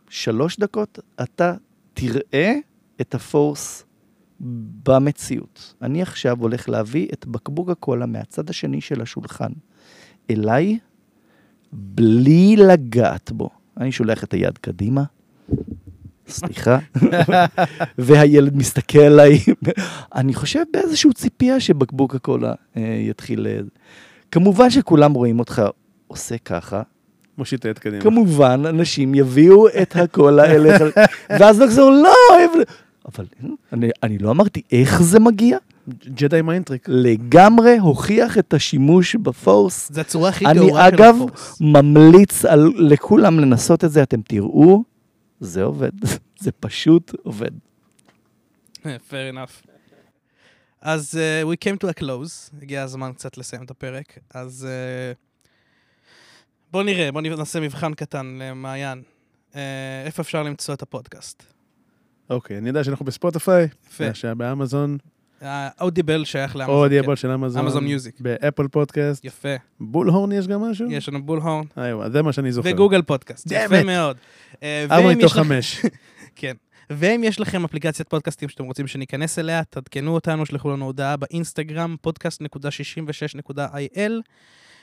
[0.09, 1.55] שלוש דקות, אתה
[1.95, 2.55] תראה
[3.01, 3.85] את הפורס
[4.85, 5.75] במציאות.
[5.83, 9.53] אני עכשיו הולך להביא את בקבוק הקולה מהצד השני של השולחן
[10.31, 10.79] אליי,
[11.73, 13.51] בלי לגעת בו.
[13.77, 15.03] אני שולח את היד קדימה,
[16.29, 16.79] סליחה,
[17.99, 19.39] והילד מסתכל עליי.
[20.15, 23.47] אני חושב באיזושהי ציפייה שבקבוק הקולה אה, יתחיל...
[23.47, 23.59] אה,
[24.31, 25.63] כמובן שכולם רואים אותך
[26.07, 26.83] עושה ככה,
[27.39, 28.03] מושיט את קדימה.
[28.03, 30.83] כמובן, אנשים יביאו את הקולה אליך,
[31.31, 32.15] ואז נחזור, לא,
[33.15, 33.25] אבל-
[33.73, 35.59] אני, אני לא אמרתי איך זה מגיע,
[36.05, 36.85] Jedi mind trick.
[36.89, 39.91] לגמרי הוכיח את השימוש ב Force.
[39.93, 41.57] זה הצורה הכי אני, טהורה של אגב, ה Force.
[41.61, 44.83] ממליץ על, לכולם לנסות את זה, אתם תראו,
[45.43, 45.93] זה עובד,
[46.45, 47.51] זה פשוט עובד.
[48.83, 49.67] fair enough.
[50.81, 54.69] אז uh, we came to a close, הגיע הזמן קצת לסיים את הפרק, אז
[55.15, 55.17] uh,
[56.71, 59.03] בואו נראה, בואו נעשה מבחן קטן למעיין.
[59.53, 59.57] Uh,
[60.07, 61.43] איפה אפשר למצוא את הפודקאסט?
[62.31, 64.15] אוקיי, אני יודע שאנחנו בספוטיפיי, יפה.
[64.15, 64.99] שהיה באמזון,
[65.81, 66.99] אודיבל שייך לאמזון.
[66.99, 67.17] או כן.
[67.17, 67.65] של אמזון.
[67.65, 68.21] אמזון מיוזיק.
[68.21, 69.25] באפל פודקאסט.
[69.25, 69.55] יפה.
[69.81, 70.91] בולהורן יש גם משהו?
[70.91, 72.71] יש לנו בולהורן איווא, זה מה שאני זוכר.
[72.73, 73.47] וגוגל פודקאסט.
[73.51, 73.83] יפה.
[73.83, 74.17] מאוד.
[74.63, 75.83] אה, ארבע מתוך חמש.
[76.37, 76.55] כן.
[76.91, 81.97] ואם יש לכם אפליקציית פודקאסטים שאתם רוצים שניכנס אליה, תעדכנו אותנו, שלחו לנו הודעה באינסטגרם,
[82.07, 84.13] podcast.66.il.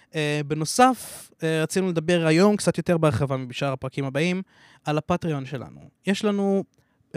[0.09, 0.11] Uh,
[0.47, 4.41] בנוסף, uh, רצינו לדבר היום קצת יותר בהרחבה מבשאר הפרקים הבאים,
[4.85, 5.89] על הפטריון שלנו.
[6.07, 6.63] יש לנו,
[7.11, 7.15] uh,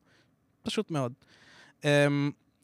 [0.62, 1.12] פשוט מאוד.
[1.82, 1.84] Um,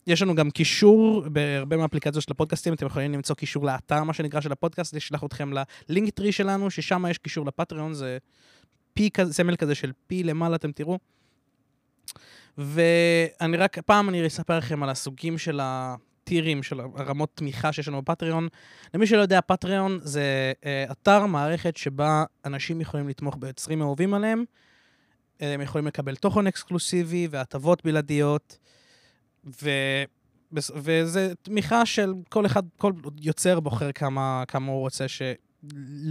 [0.07, 4.41] יש לנו גם קישור בהרבה מהאפליקציות של הפודקאסטים, אתם יכולים למצוא קישור לאתר, מה שנקרא,
[4.41, 5.51] של הפודקאסט, זה אתכם
[5.89, 8.17] ללינק טרי שלנו, ששם יש קישור לפטריון, זה
[8.93, 10.99] פי כזה, סמל כזה של פי למעלה, אתם תראו.
[12.57, 15.59] ואני רק, פעם אני אספר לכם על הסוגים של
[16.25, 18.47] הטירים, של הרמות תמיכה שיש לנו בפטריון.
[18.93, 24.43] למי שלא יודע, פטריון זה אה, אתר, מערכת שבה אנשים יכולים לתמוך ביוצרים אהובים עליהם.
[25.41, 28.57] אה, הם יכולים לקבל תוכן אקסקלוסיבי והטבות בלעדיות.
[29.61, 29.69] ו...
[30.51, 35.21] וזה תמיכה של כל אחד, כל יוצר בוחר כמה, כמה הוא רוצה ש...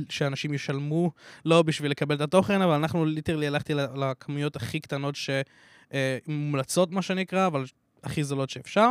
[0.08, 1.10] שאנשים ישלמו
[1.44, 7.46] לו בשביל לקבל את התוכן, אבל אנחנו ליטרלי הלכתי לכמויות הכי קטנות שמומלצות, מה שנקרא,
[7.46, 7.64] אבל
[8.02, 8.90] הכי זולות שאפשר.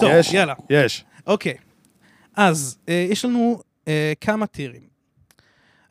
[0.00, 0.32] טוב, יש?
[0.32, 0.54] יאללה.
[0.70, 1.04] יש.
[1.26, 1.54] אוקיי,
[2.36, 4.82] אז אה, יש לנו אה, כמה tier ים.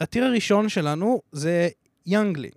[0.01, 1.69] ה tier הראשון שלנו זה
[2.05, 2.53] youngling.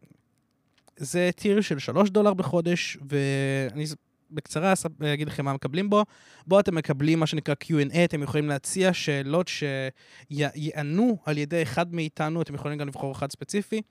[0.97, 3.85] זה tier של 3 דולר בחודש, ואני
[4.31, 6.05] בקצרה אס- אגיד לכם מה מקבלים בו.
[6.47, 12.43] בו אתם מקבלים מה שנקרא Q&A, אתם יכולים להציע שאלות שיענו על ידי אחד מאיתנו,
[12.43, 13.83] אתם יכולים גם לבחור אחד ספציפי.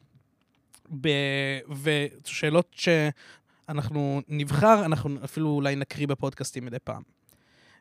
[1.01, 1.08] ב...
[1.84, 2.76] ושאלות
[3.68, 7.01] שאנחנו נבחר, אנחנו אפילו אולי נקריא בפודקאסטים מדי פעם.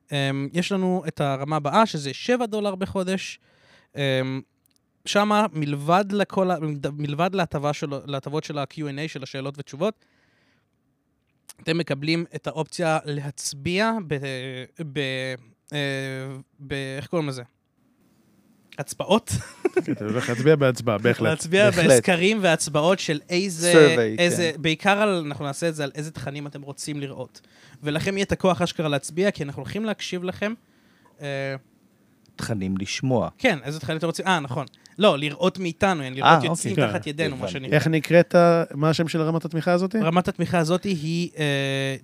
[0.08, 0.12] Um,
[0.52, 3.38] יש לנו את הרמה הבאה, שזה 7 דולר בחודש.
[3.92, 3.98] Um,
[5.52, 6.56] מלבד, לכל, ה-
[6.92, 7.34] מלבד
[7.72, 10.04] שלו, להטבות של ה-Q&A, של השאלות ותשובות,
[11.62, 14.14] אתם מקבלים את האופציה להצביע ב...
[14.92, 14.98] ב...
[15.72, 16.26] אה,
[16.60, 16.72] ב...
[16.72, 17.42] איך קוראים לזה?
[18.78, 19.30] הצבעות,
[19.84, 21.30] כן, אתה הולך להצביע בהצבעה, בהחלט.
[21.30, 21.70] להצביע.
[21.70, 24.62] בסקרים והצבעות של איזה, Survey, איזה, כן.
[24.62, 27.40] בעיקר על, אנחנו נעשה את זה על איזה תכנים אתם רוצים לראות.
[27.82, 30.54] ולכם יהיה את הכוח אשכרה להצביע, כי אנחנו הולכים להקשיב לכם.
[31.22, 31.54] אה,
[32.36, 33.28] תכנים לשמוע.
[33.38, 34.66] כן, איזה תכנים אתם רוצים, אה, נכון.
[34.98, 36.88] לא, לראות מאיתנו, לראות אה, יוצאים אוקיי.
[36.88, 37.48] תחת ידינו, מה.
[37.48, 37.74] שנקרא.
[37.74, 38.34] איך נקראת,
[38.74, 39.96] מה השם של רמת התמיכה הזאת?
[39.96, 41.30] רמת התמיכה הזאת היא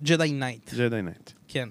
[0.03, 1.31] Jedi Knight, Jedi Knight.
[1.47, 1.69] כן.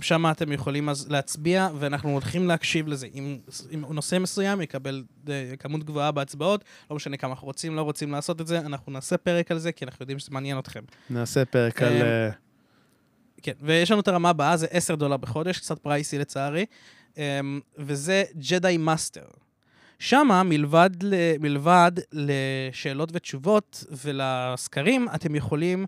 [0.00, 3.06] שם אתם יכולים אז להצביע, ואנחנו הולכים להקשיב לזה.
[3.14, 3.38] אם,
[3.74, 8.12] אם נושא מסוים יקבל אה, כמות גבוהה בהצבעות, לא משנה כמה אנחנו רוצים, לא רוצים
[8.12, 10.80] לעשות את זה, אנחנו נעשה פרק על זה, כי אנחנו יודעים שזה מעניין אתכם.
[11.10, 11.92] נעשה פרק על...
[11.92, 12.30] אמ, אה,
[13.42, 16.66] כן, ויש לנו את הרמה הבאה, זה 10 דולר בחודש, קצת pricey לצערי,
[17.16, 19.24] אמ, וזה Jedi Master.
[19.98, 25.86] שמה, מלבד, ל- מלבד לשאלות ותשובות ולסקרים, אתם יכולים,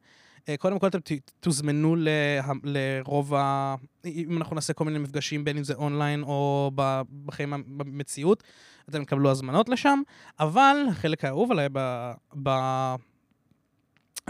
[0.56, 0.98] קודם כל אתם
[1.40, 3.74] תוזמנו לה- לרוב ה...
[4.04, 6.70] אם אנחנו נעשה כל מיני מפגשים, בין אם זה אונליין או
[7.24, 8.42] בחיים במציאות,
[8.88, 10.02] אתם תקבלו הזמנות לשם,
[10.40, 12.10] אבל החלק האהוב עליי ב...
[12.42, 12.50] ב...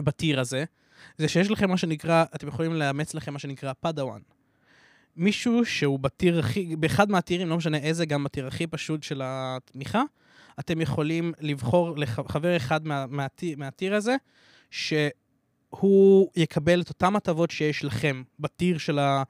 [0.00, 0.64] בטיר הזה,
[1.18, 4.20] זה שיש לכם מה שנקרא, אתם יכולים לאמץ לכם מה שנקרא פדאוואן.
[5.16, 10.02] מישהו שהוא בטיר הכי, באחד מהטירים, לא משנה איזה, גם בטיר הכי פשוט של התמיכה,
[10.60, 14.16] אתם יכולים לבחור לחבר אחד מה, מהטיר, מהטיר הזה,
[15.76, 19.22] שהוא יקבל את אותן הטבות שיש לכם בטיר של ה...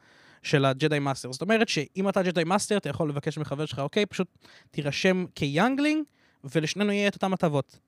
[0.43, 1.32] של ה Jedi Master.
[1.32, 4.26] זאת אומרת שאם אתה Jedi Master, אתה יכול לבקש מחבר שלך, אוקיי, פשוט
[4.70, 6.05] תירשם כ youngling,
[6.45, 7.78] ולשנינו יהיה את אותן הטבות.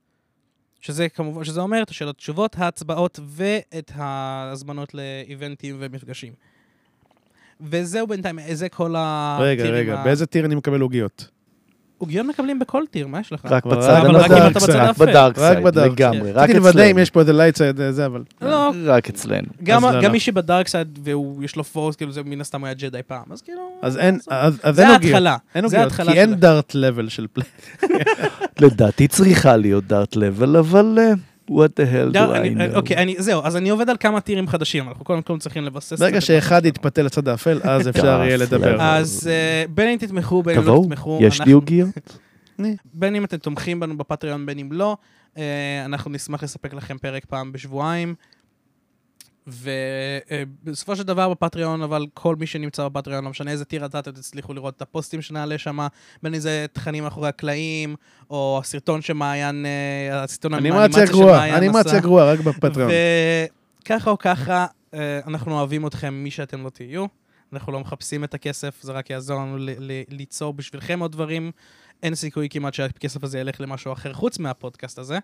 [0.81, 6.33] שזה כמובן, שזה אומר את השאלות תשובות, ההצבעות ואת ההזמנות ל event ים ומפגשים.
[7.61, 8.95] וזהו בינתיים, זה כל
[9.41, 11.29] רגע, ה tier ים רגע, ה- באיזה tier אני מקבל עוגיות?
[12.01, 13.41] עוגיות מקבלים בכל tier, מה יש לך?
[13.45, 14.31] רק בצד אבל רק.
[14.31, 15.07] אם אתה בצד האפל.
[15.07, 16.33] ב dark רק side, ב dark לגמרי.
[16.33, 17.01] רק רציתי לוודא אם אצלנו.
[17.01, 18.23] יש פה איזה light side זה, אבל...
[18.41, 19.49] לא, רק אצלנו.
[19.63, 20.09] גם, לא, גם לא.
[20.09, 20.99] מי שב dark side
[21.39, 23.61] ויש לו force, כאילו זה מן הסתם היה ג'די פעם, אז כאילו...
[23.83, 24.19] אז אין,
[24.63, 25.05] אז אין עוגיות.
[25.05, 25.37] ההתחלה.
[25.55, 26.35] אין זה עוגיות, ההתחלה כי אין.
[26.35, 27.47] Darth level של play.
[28.61, 31.13] לדעתי צריכה להיות Darth level, אבל אה,
[31.51, 32.77] what the hell דר- do I אני- know.
[32.77, 35.65] אוקיי, אני- זהו, אז אני עובד על כמה tier ים חדשים, אנחנו קודם כל צריכים
[35.65, 36.01] לבסס...
[36.01, 36.21] ברגע.
[36.21, 38.77] שאחד יתפתה לצד האפל, אז אפשר יהיה לדבר.
[38.81, 41.89] אז אה, בין אם תתמכו, בין אם לא תתמכו, יש לי עוגיות.
[42.95, 44.97] בין אם אתם תומכים בנו ב Patreon, בין אם לא,
[45.39, 45.43] אה,
[45.85, 48.15] אנחנו נשמח לספק לכם פרק פעם בשבועיים.
[49.53, 54.11] ובסופו של דבר בפטריון, אבל כל מי שנמצא בפטריון, לא משנה איזה טיר אתה, אתם
[54.11, 55.87] תצליחו לראות את הפוסטים שנעלה שם,
[56.23, 57.97] בין אם זה תכנים מאחורי הקלעים,
[58.31, 62.01] או הסרטון שמעיין, אה, הסרטון אנימציה של גרועה, מעיין אנימציה עשה.
[62.01, 62.91] גרועה, רק בפטריון.
[63.85, 67.07] וככה או ככה, אה, אנחנו אוהבים אתכם, מי שאתם לא תהיו.
[67.53, 69.57] אנחנו לא מחפשים את הכסף, זה רק יעזור לנו
[70.09, 71.51] ליצור בשבילכם עוד דברים.
[72.03, 75.19] אין סיכוי כמעט שהכסף הזה ילך למשהו אחר חוץ מהפודקאסט הזה.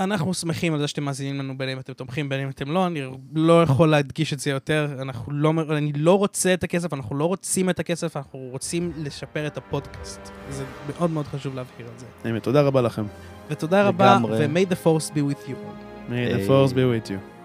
[0.00, 2.86] ואנחנו שמחים על זה שאתם מאזינים לנו בין אם אתם תומכים, בין אם אתם לא.
[2.86, 3.00] אני
[3.34, 4.88] לא יכול להדגיש את זה יותר.
[5.02, 9.46] אנחנו לא, אני לא רוצה את הכסף, אנחנו לא רוצים את הכסף, אנחנו רוצים לשפר
[9.46, 10.20] את הפודקאסט.
[10.50, 12.06] זה מאוד מאוד חשוב להבהיר את זה.
[12.24, 13.04] באמת, תודה רבה לכם.
[13.50, 14.18] ותודה רבה.
[14.28, 15.54] ו-may the force be with you.
[16.10, 17.39] May the force be with you.